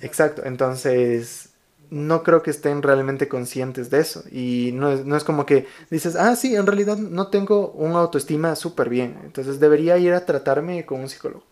[0.02, 1.50] Exacto, entonces
[1.90, 4.24] no creo que estén realmente conscientes de eso.
[4.32, 8.00] Y no es, no es como que dices, ah, sí, en realidad no tengo una
[8.00, 9.18] autoestima súper bien.
[9.24, 11.44] Entonces debería ir a tratarme con un psicólogo.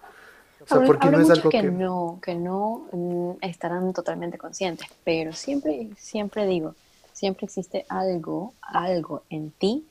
[0.61, 4.87] O sea, porque no es algo que, que, no, que no mm, estarán totalmente conscientes.
[5.03, 6.75] Pero siempre, siempre digo,
[7.11, 9.85] siempre existe algo, algo en ti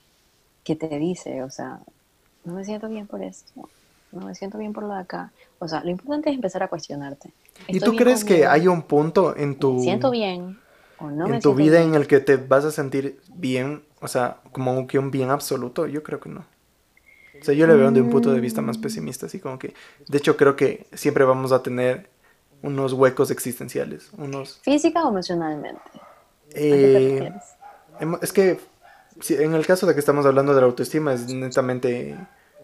[0.64, 1.80] que te dice, o sea,
[2.44, 3.68] no me siento bien por esto,
[4.12, 5.32] no me siento bien por lo de acá.
[5.58, 7.32] O sea, lo importante es empezar a cuestionarte.
[7.68, 9.74] ¿Y tú crees que hay un punto en tu...
[9.74, 10.58] ¿Me siento bien
[10.98, 14.38] o no En tu vida en el que te vas a sentir bien, o sea,
[14.52, 16.44] como que un bien absoluto, yo creo que no.
[17.40, 18.82] O sea, yo le veo de un punto de vista más mm.
[18.82, 19.74] pesimista, así como que,
[20.06, 22.08] de hecho, creo que siempre vamos a tener
[22.62, 24.60] unos huecos existenciales, unos...
[24.62, 25.80] ¿Física o emocionalmente?
[26.54, 27.32] Eh,
[28.20, 28.60] es que
[29.30, 32.16] en el caso de que estamos hablando de la autoestima es netamente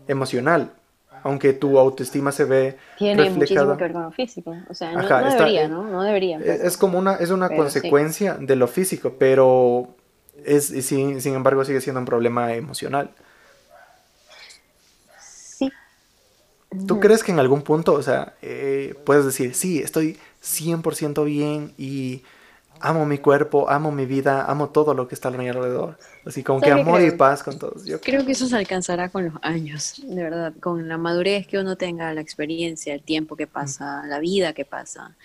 [0.07, 0.73] emocional,
[1.23, 4.57] aunque tu autoestima se ve tiene muchísimo que ver con lo físico.
[4.69, 8.57] O sea no, debería eh, no no debería es como una es una consecuencia de
[8.57, 9.89] lo físico pero
[10.45, 13.11] es sin, sin embargo sigue siendo un problema emocional.
[15.21, 15.73] Sí.
[16.87, 21.73] ¿Tú crees que en algún punto, o sea, eh, puedes decir, sí, estoy 100% bien
[21.77, 22.23] y
[22.81, 25.99] amo mi cuerpo, amo mi vida, amo todo lo que está a mi alrededor.
[26.25, 27.85] Así como que amor y paz con todos.
[27.85, 31.59] Yo creo que eso se alcanzará con los años, de verdad, con la madurez que
[31.59, 35.17] uno tenga, la experiencia, el tiempo que pasa, la vida que pasa,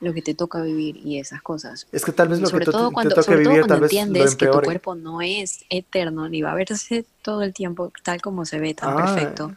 [0.00, 1.86] lo que te toca vivir y esas cosas.
[1.92, 4.36] Es que tal vez lo sobre que todo te, cuando, toca vivir, tal vez entiendes
[4.36, 8.44] que tu cuerpo no es eterno ni va a verse todo el tiempo tal como
[8.44, 9.04] se ve, tan ah.
[9.04, 9.52] perfecto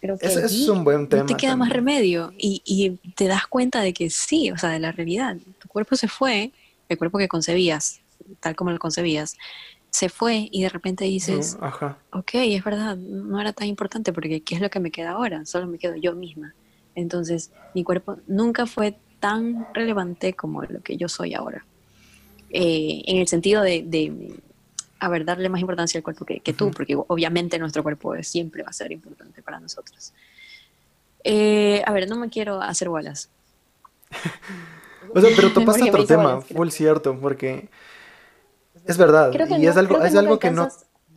[0.00, 1.22] creo que es un buen tema.
[1.22, 4.70] No te queda más remedio y, y, te das cuenta de que sí, o sea,
[4.70, 5.36] de la realidad.
[5.58, 6.52] Tu cuerpo se fue
[6.88, 8.00] el cuerpo que concebías,
[8.40, 9.36] tal como lo concebías,
[9.90, 11.58] se fue y de repente dices,
[12.12, 15.44] ok, es verdad, no era tan importante porque ¿qué es lo que me queda ahora?
[15.46, 16.54] Solo me quedo yo misma.
[16.94, 21.64] Entonces, mi cuerpo nunca fue tan relevante como lo que yo soy ahora.
[22.50, 24.40] Eh, en el sentido de, de,
[25.00, 28.70] a ver, darle más importancia al cuerpo que, tú, porque obviamente nuestro cuerpo siempre va
[28.70, 30.12] a ser importante para nosotros.
[31.24, 33.28] Eh, a ver, no me quiero hacer bolas.
[35.14, 37.68] o sea, pero topaste otro tema, fue el cierto, porque
[38.86, 40.68] es verdad, y es algo, es algo que no,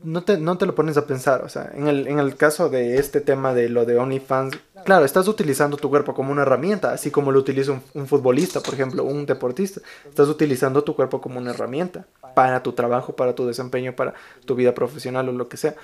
[0.03, 2.69] no, te, no te lo pones a pensar, o sea, en el, en el caso
[2.69, 6.91] de este tema de lo de OnlyFans, claro, estás utilizando tu cuerpo como una herramienta,
[6.91, 11.39] así como lo utiliza un, futbolista, por ejemplo, un deportista, estás utilizando tu cuerpo como
[11.39, 14.13] una herramienta para tu trabajo, para tu desempeño, para
[14.45, 15.75] tu vida profesional o lo que sea.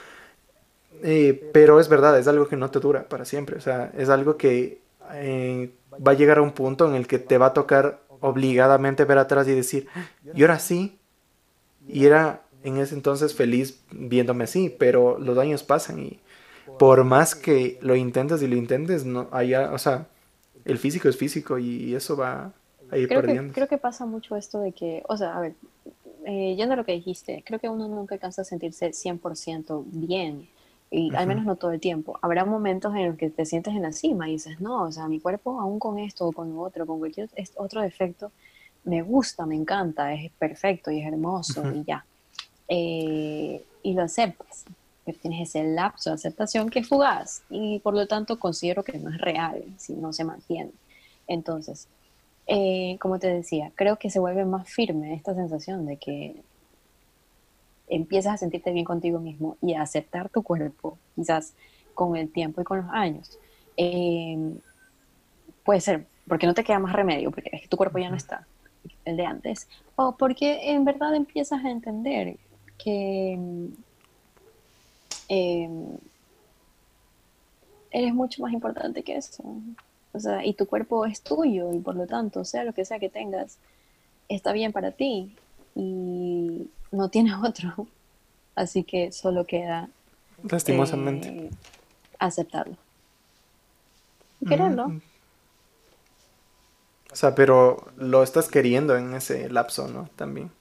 [1.04, 4.10] Eh, pero es verdad, es algo que no te dura para siempre, o sea, es
[4.10, 4.82] algo que
[5.14, 5.72] eh,
[6.06, 9.20] va a llegar a un punto en el que te va a tocar obligadamente ver
[9.20, 9.88] atrás y decir,
[10.34, 10.98] y ahora sí,
[11.88, 16.20] y era en ese entonces feliz viéndome así, pero los años pasan y
[16.80, 20.08] por más que lo intentes y lo intentes, no haya, o sea,
[20.66, 22.54] el físico es físico y eso va
[22.90, 23.50] a ir creo perdiendo.
[23.50, 25.54] Que, creo que pasa mucho esto de que, o sea, a ver,
[26.30, 30.50] eh, yendo a lo que dijiste, creo que uno nunca alcanza a sentirse 100% bien.
[30.92, 32.20] Y al menos no todo el tiempo.
[32.22, 35.08] Habrá momentos en los que te sientes en la cima y dices, no, o sea,
[35.08, 38.34] mi cuerpo aún con esto o con lo otro, con cualquier otro defecto,
[38.84, 42.06] me gusta, me encanta, es perfecto y es hermoso y ya.
[42.68, 44.66] Eh, y lo aceptas,
[45.06, 48.98] pero tienes ese lapso de aceptación que es fugaz y por lo tanto considero que
[48.98, 50.72] no es real si no se mantiene.
[51.26, 51.88] Entonces,
[52.48, 56.42] eh, como te decía, creo que se vuelve más firme esta sensación de que
[57.90, 61.54] empiezas a sentirte bien contigo mismo y a aceptar tu cuerpo, quizás
[61.94, 63.38] con el tiempo y con los años.
[63.76, 64.38] Eh,
[65.64, 68.16] puede ser porque no te queda más remedio, porque es que tu cuerpo ya no
[68.16, 68.46] está
[69.06, 72.38] el de antes, o porque en verdad empiezas a entender
[72.78, 73.34] que
[75.30, 75.98] em,
[77.92, 79.44] eres mucho más importante que eso.
[80.14, 83.00] O sea, y tu cuerpo es tuyo y por lo tanto, sea lo que sea
[83.00, 83.58] que tengas,
[84.30, 85.36] está bien para ti
[85.76, 87.88] y no tienes otro.
[88.56, 89.90] Así que solo queda
[90.50, 91.50] lastimosamente eh,
[92.20, 92.76] aceptarlo.
[94.48, 94.90] quererlo.
[94.90, 95.02] Mm.
[97.12, 100.10] O sea, pero lo estás queriendo en ese lapso, ¿no?
[100.16, 100.52] También.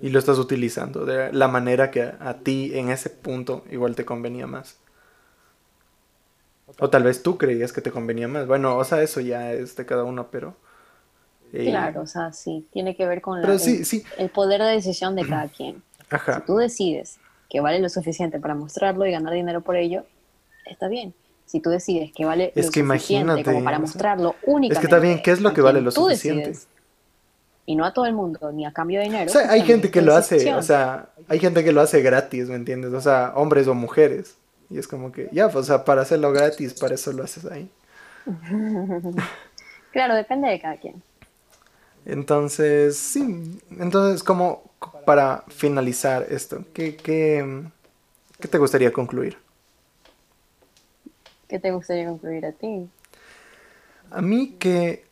[0.00, 4.04] Y lo estás utilizando de la manera que a, ti en ese punto igual te
[4.04, 4.78] convenía más.
[6.78, 8.46] O tal vez tú creías que te convenía más.
[8.46, 10.56] Bueno, o sea, eso ya es de cada uno, pero...
[11.52, 13.48] Eh, claro, o sea, sí, tiene que ver con la,
[14.18, 15.82] el, poder de decisión de cada quien.
[16.10, 16.36] Ajá.
[16.40, 17.18] Si tú decides
[17.50, 20.04] que vale lo suficiente para mostrarlo y ganar dinero por ello,
[20.64, 21.14] está bien
[21.44, 24.74] si tú decides que vale es lo que suficiente como para mostrarlo únicamente.
[24.74, 26.58] Es que está bien, ¿qué es lo que vale lo suficiente?
[27.64, 29.30] y no a todo el mundo, ni a cambio de dinero.
[29.30, 32.48] O sea, hay gente que lo hace, o sea, hay gente que lo hace gratis,
[32.48, 32.92] ¿me entiendes?
[32.92, 34.36] O sea, hombres o mujeres.
[34.72, 37.44] Y es como que, ya, pues, o sea, para hacerlo gratis, para eso lo haces
[37.44, 37.70] ahí.
[39.92, 41.02] claro, depende de cada quien.
[42.06, 44.70] Entonces, sí, entonces, como
[45.04, 47.64] para finalizar esto, ¿qué, qué,
[48.40, 49.36] qué te gustaría concluir?
[51.48, 52.88] ¿Qué te gustaría concluir a ti?
[54.10, 55.04] A mí que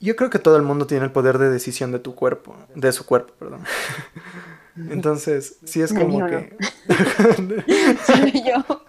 [0.00, 2.92] yo creo que todo el mundo tiene el poder de decisión de tu cuerpo, de
[2.92, 3.64] su cuerpo, perdón.
[4.90, 6.56] Entonces, sí es como que...
[8.06, 8.82] Soy yo.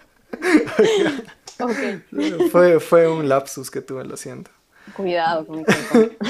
[1.64, 2.02] okay.
[2.50, 4.50] fue, fue un lapsus que tuve, lo siento.
[4.96, 6.24] Cuidado con mi cuerpo.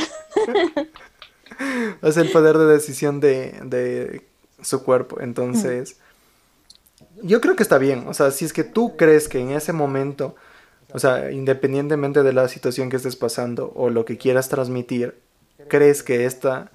[2.03, 4.27] es el poder de decisión de, de
[4.63, 5.21] su cuerpo.
[5.21, 5.99] Entonces,
[7.23, 8.05] yo creo que está bien.
[8.07, 10.35] O sea, si es que tú crees que en ese momento,
[10.93, 15.21] o sea, independientemente de la situación que estés pasando o lo que quieras transmitir,
[15.69, 16.71] crees que esta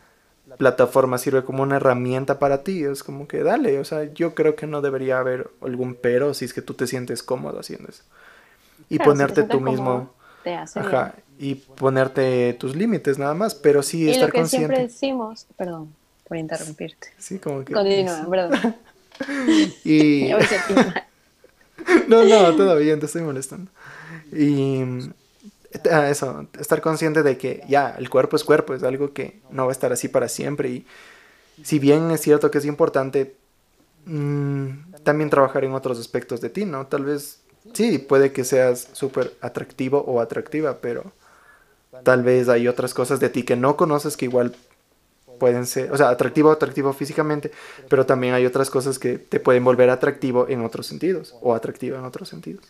[0.57, 4.55] plataforma sirve como una herramienta para ti, es como que dale, o sea, yo creo
[4.55, 8.03] que no debería haber algún pero si es que tú te sientes cómodo haciendo eso.
[8.89, 10.13] Y ponerte tú mismo,
[10.75, 15.47] ajá, y ponerte tus límites nada más, pero sí y estar lo que siempre decimos,
[15.57, 15.93] perdón
[16.27, 17.09] por interrumpirte.
[17.17, 18.75] Sí, como que Continúa, perdón.
[19.83, 20.29] Y...
[22.07, 23.71] no, no, todavía te estoy molestando.
[24.31, 24.81] Y
[25.83, 29.71] eso, estar consciente de que ya, el cuerpo es cuerpo, es algo que no va
[29.71, 30.69] a estar así para siempre.
[30.69, 30.85] Y
[31.63, 33.35] si bien es cierto que es importante,
[34.05, 36.87] mm, también trabajar en otros aspectos de ti, ¿no?
[36.87, 37.41] Tal vez,
[37.73, 41.11] sí, puede que seas súper atractivo o atractiva, pero
[42.03, 44.55] tal vez hay otras cosas de ti que no conoces que igual
[45.39, 47.51] pueden ser, o sea, atractivo, atractivo físicamente,
[47.89, 51.97] pero también hay otras cosas que te pueden volver atractivo en otros sentidos o atractivo
[51.97, 52.65] en otros sentidos.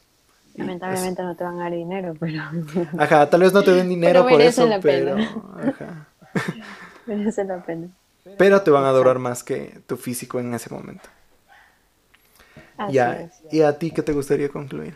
[0.56, 2.42] Lamentablemente no te van a dar dinero, pero...
[2.98, 5.18] Ajá, tal vez no te den dinero por eso, pero...
[5.18, 6.08] Ajá.
[7.06, 7.90] merece la pena.
[8.38, 11.08] Pero te van a adorar más que tu físico en ese momento.
[12.90, 14.96] ya, ¿y a ti qué te gustaría concluir?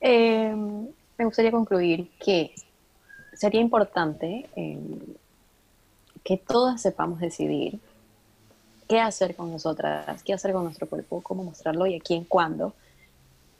[0.00, 0.88] Em,
[1.18, 2.54] me gustaría concluir que
[3.32, 4.98] sería importante em,
[6.22, 7.78] que todas sepamos decidir
[8.88, 12.74] qué hacer con nosotras, qué hacer con nuestro cuerpo, cómo mostrarlo y a quién, cuándo,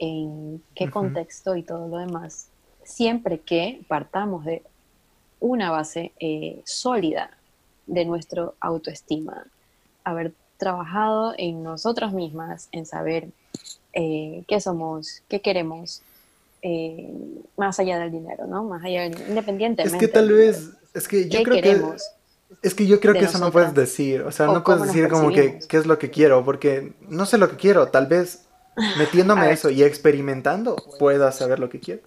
[0.00, 2.48] en qué contexto y todo lo demás,
[2.82, 4.62] siempre que partamos de
[5.40, 7.30] una base eh, sólida
[7.86, 9.46] de nuestro autoestima,
[10.02, 13.28] haber trabajado en nosotras mismas, en saber
[13.92, 16.02] eh, qué somos, qué queremos,
[16.62, 17.12] eh,
[17.56, 18.64] más allá del dinero, ¿no?
[18.64, 19.96] Más allá del, independientemente.
[19.96, 21.96] Es que tal vez, es que yo creo que
[22.62, 25.30] es que yo creo que eso no puedes decir, o sea, no puedes decir como
[25.30, 28.46] que qué es lo que quiero, porque no sé lo que quiero, tal vez
[28.98, 32.02] metiéndome eso y experimentando pueda saber lo que quiero.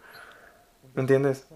[0.94, 1.48] ¿Me entiendes?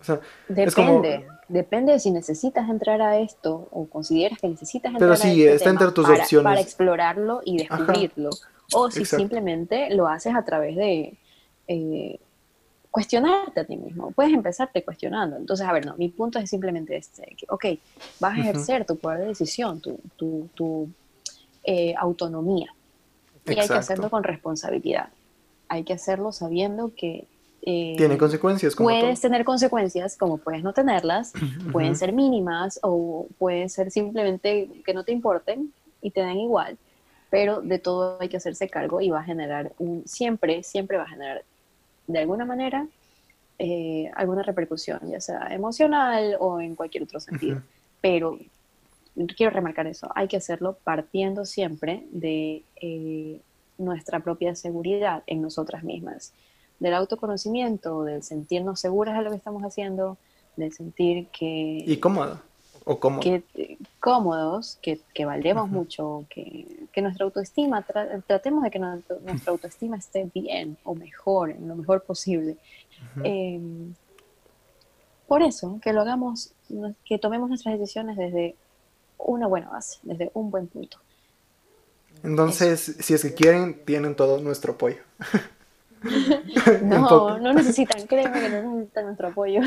[0.48, 5.18] depende, depende de si necesitas entrar a esto o consideras que necesitas entrar Pero a
[5.18, 6.44] sí, está entre tus para, opciones.
[6.44, 8.32] Para explorarlo y descubrirlo.
[8.74, 11.18] o si simplemente lo haces a través de
[11.68, 12.20] eh,
[12.90, 14.12] cuestionarte a ti mismo.
[14.12, 15.38] Puedes empezarte cuestionando.
[15.38, 17.66] Entonces, a ver, no, mi punto es simplemente este, que, ok,
[18.20, 20.90] vas a ejercer tu poder de decisión, tu, tu, tu
[21.64, 22.74] eh, autonomía.
[23.48, 25.10] Y hay que hacerlo con responsabilidad.
[25.70, 27.26] Hay que hacerlo sabiendo que...
[27.62, 28.76] Eh, Tiene consecuencias.
[28.76, 31.34] Como puedes tener consecuencias, como puedes no tenerlas,
[31.72, 36.78] pueden ser mínimas o pueden ser simplemente que no te importen y te den igual,
[37.30, 41.04] pero de todo hay que hacerse cargo y va a generar un, siempre, siempre va
[41.04, 41.44] a generar
[42.06, 42.88] de alguna manera
[43.60, 47.62] eh, alguna repercusión, ya sea emocional o en cualquier otro sentido.
[48.02, 48.40] Pero
[49.36, 53.42] quiero remarcar eso, hay que hacerlo partiendo siempre de eh,
[53.78, 56.34] nuestra propia seguridad en nosotras mismas,
[56.80, 60.18] del autoconocimiento, del sentirnos seguras de lo que estamos haciendo,
[60.56, 61.84] del sentir que...
[61.86, 62.44] Y cómoda.
[62.90, 63.20] O cómodo.
[63.22, 63.44] que,
[64.00, 67.86] cómodos, que, que valemos mucho, que, que, nuestra autoestima,
[68.26, 72.56] tratemos de que nuestra autoestima esté bien o mejor, en lo mejor posible.
[73.24, 73.94] Em,
[75.28, 76.54] por eso, que lo hagamos,
[77.04, 78.56] que tomemos nuestras decisiones desde
[79.18, 80.98] una buena base, desde un buen punto.
[82.24, 84.98] Entonces, si es que quieren, tienen todo nuestro apoyo.
[86.84, 89.62] no, no necesitan, créeme que no necesitan nuestro apoyo.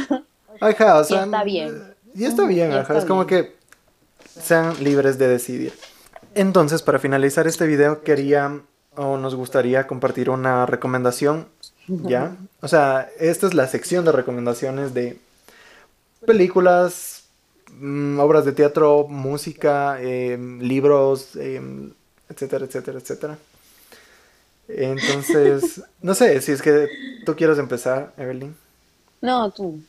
[0.61, 1.95] Ajá, o sea, está bien.
[2.15, 3.57] Y está bien, ajá, es como que
[4.25, 5.73] sean libres de decidir.
[6.35, 8.61] Entonces, para finalizar este video, quería
[8.97, 11.49] o nos gustaría compartir una recomendación,
[11.87, 12.37] ¿ya?
[12.61, 15.19] O sea, esta es la sección de recomendaciones de
[16.27, 17.20] películas,
[17.79, 21.93] mm, obras de teatro, música, em, libros, em,
[22.29, 23.39] etcétera, etcétera, etcétera.
[24.69, 26.89] Entonces, no sé, si es que
[27.25, 28.55] tú quieres empezar, Evelyn.
[29.21, 29.81] No, tú.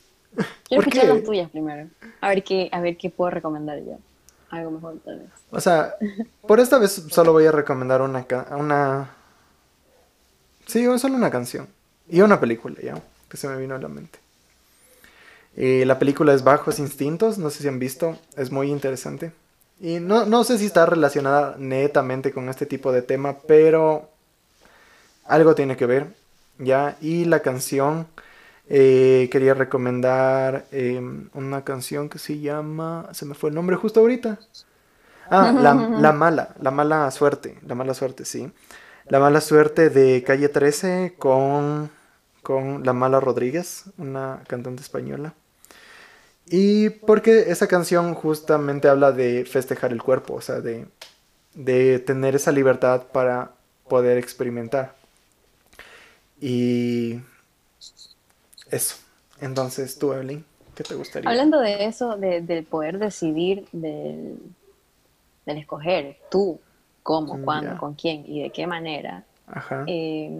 [0.68, 1.90] Quiero escuchar las tuyas primero.
[2.22, 3.98] A ver qué, a ver qué puedo recomendar yo.
[4.50, 5.30] Algo mejor tal vez.
[5.50, 5.96] O sea,
[6.48, 8.26] por esta vez solo voy a recomendar una
[8.58, 9.10] una
[10.72, 11.68] Sí, solo una canción.
[12.08, 14.20] Y una película, ya, que se me vino a la mente.
[15.56, 19.34] Eh, la película es Bajos Instintos, no sé si han visto, es muy interesante.
[19.80, 24.10] Y no, no sé si está relacionada netamente con este tipo de tema, pero
[25.26, 26.16] algo tiene que ver,
[26.60, 26.98] ¿ya?
[27.02, 28.08] Y la canción
[28.70, 33.10] eh, quería recomendar em, una canción que se llama.
[33.12, 34.40] Se me fue el nombre justo ahorita.
[35.30, 35.74] Ah, la,
[36.12, 38.52] mala, la mala suerte, la mala suerte, sí.
[39.08, 41.90] La mala suerte de Calle 13 con,
[42.44, 45.34] con La Mala Rodríguez, una cantante española.
[46.54, 50.86] Y porque esa canción justamente habla de festejar el cuerpo, o sea, de,
[51.54, 53.52] de tener esa libertad para
[53.88, 54.94] poder experimentar.
[56.42, 57.22] Y
[58.70, 58.98] eso.
[59.40, 60.44] Entonces, tú, Evelyn,
[60.76, 61.30] ¿qué te gustaría?
[61.30, 64.38] Hablando de eso, del poder decidir, del,
[65.46, 66.60] escoger tú,
[67.02, 69.24] cómo, mm, cuándo, con quién y de qué manera.
[69.48, 69.86] Ajá.
[69.88, 70.38] Eh,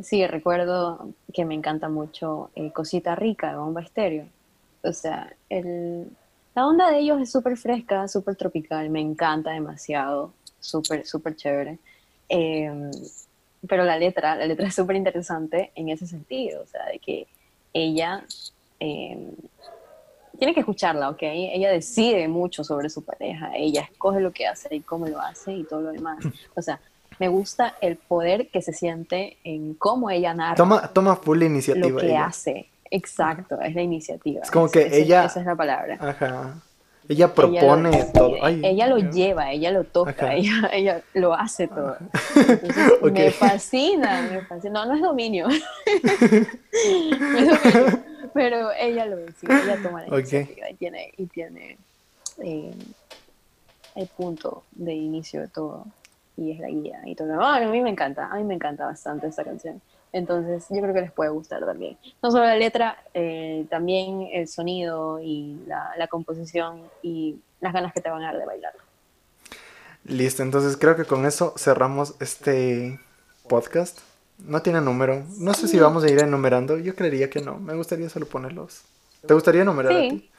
[0.00, 4.26] sí, recuerdo que me encanta mucho eh, Cosita Rica de Bomba Estéreo.
[4.82, 6.08] O sea, el,
[6.54, 11.78] la onda de ellos es súper fresca, súper tropical, me encanta demasiado, súper, súper chévere.
[12.28, 12.90] Eh,
[13.66, 17.26] pero la letra, la letra es súper interesante en ese sentido, o sea, de que
[17.72, 18.24] ella
[18.78, 19.32] em,
[20.38, 21.18] tiene que escucharla, ¿ok?
[21.22, 25.52] Ella decide mucho sobre su pareja, ella escoge lo que hace y cómo lo hace
[25.52, 26.18] y todo lo demás.
[26.54, 26.80] O sea,
[27.18, 30.54] me gusta el poder que se siente en cómo ella narra.
[30.54, 31.88] Toma, toma full iniciativa.
[31.88, 34.42] Lo que hace, exacto, es la iniciativa.
[34.42, 35.24] Es como que ella...
[35.24, 35.98] Esa es la palabra.
[36.00, 36.54] Ajá.
[37.08, 38.36] Ella propone todo.
[38.46, 41.96] ella lo lleva, ella lo toca, ella, ella, lo hace todo.
[43.10, 44.84] Me fascina, me fascina.
[44.84, 45.48] No, no es dominio.
[45.48, 45.56] no
[47.38, 51.78] es dominio pero ella lo decide, ella toma la iniciativa y tiene, y tiene
[52.38, 52.74] eh,
[53.94, 55.86] el punto de inicio de todo.
[56.36, 57.42] Y es la guía y todo.
[57.42, 59.80] a mí me encanta, a mí me encanta bastante esta canción.
[60.12, 61.98] Entonces, yo creo que les puede gustar también.
[62.22, 68.00] No solo la letra, eh, también el sonido y la, composición y las ganas que
[68.00, 68.72] te van a dar de bailar.
[70.04, 72.98] Listo, entonces creo que con eso cerramos este
[73.48, 74.00] podcast.
[74.38, 75.24] No tiene número.
[75.38, 76.78] No sé si vamos a ir enumerando.
[76.78, 77.58] Yo creería que no.
[77.58, 78.82] Me gustaría solo ponerlos.
[79.26, 80.06] ¿Te gustaría enumerar sí.
[80.06, 80.30] a ti?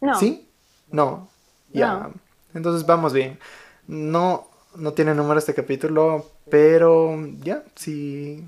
[0.00, 0.18] No.
[0.18, 0.48] ¿Sí?
[0.90, 1.28] No.
[1.72, 2.10] Ya.
[2.54, 3.38] Entonces vamos bien.
[3.86, 8.44] No, no tiene número este capítulo, pero ya, si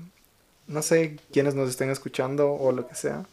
[0.67, 3.25] no sé quiénes nos estén escuchando o lo que sea.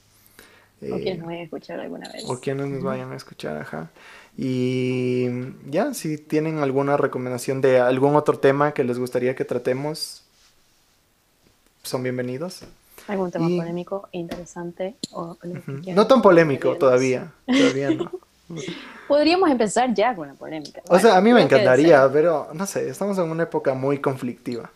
[0.83, 2.25] O quienes nos vayan a escuchar alguna vez.
[2.27, 3.91] O quienes nos vayan a escuchar, ajá.
[4.37, 5.27] Y
[5.71, 10.23] ya, si tienen alguna recomendación de algún otro tema que les gustaría que tratemos,
[11.83, 12.65] son bienvenidos.
[13.09, 14.97] Algún tema polémico, interesante.
[15.13, 15.37] O
[15.87, 17.33] no tan polémico todavía.
[17.47, 18.11] Todavía no.
[19.09, 20.83] Podríamos empezar ya con la polémica.
[20.89, 24.71] o sea, a mí me encantaría, pero no sé, estamos en una época muy conflictiva.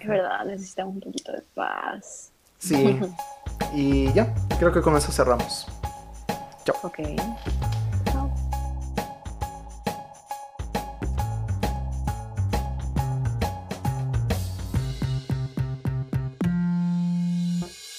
[0.00, 2.32] Es verdad, necesitamos un poquito de paz.
[2.58, 2.98] Sí.
[3.74, 5.66] y ya, creo que con eso cerramos.
[6.64, 6.76] Chao.
[6.82, 7.00] Ok.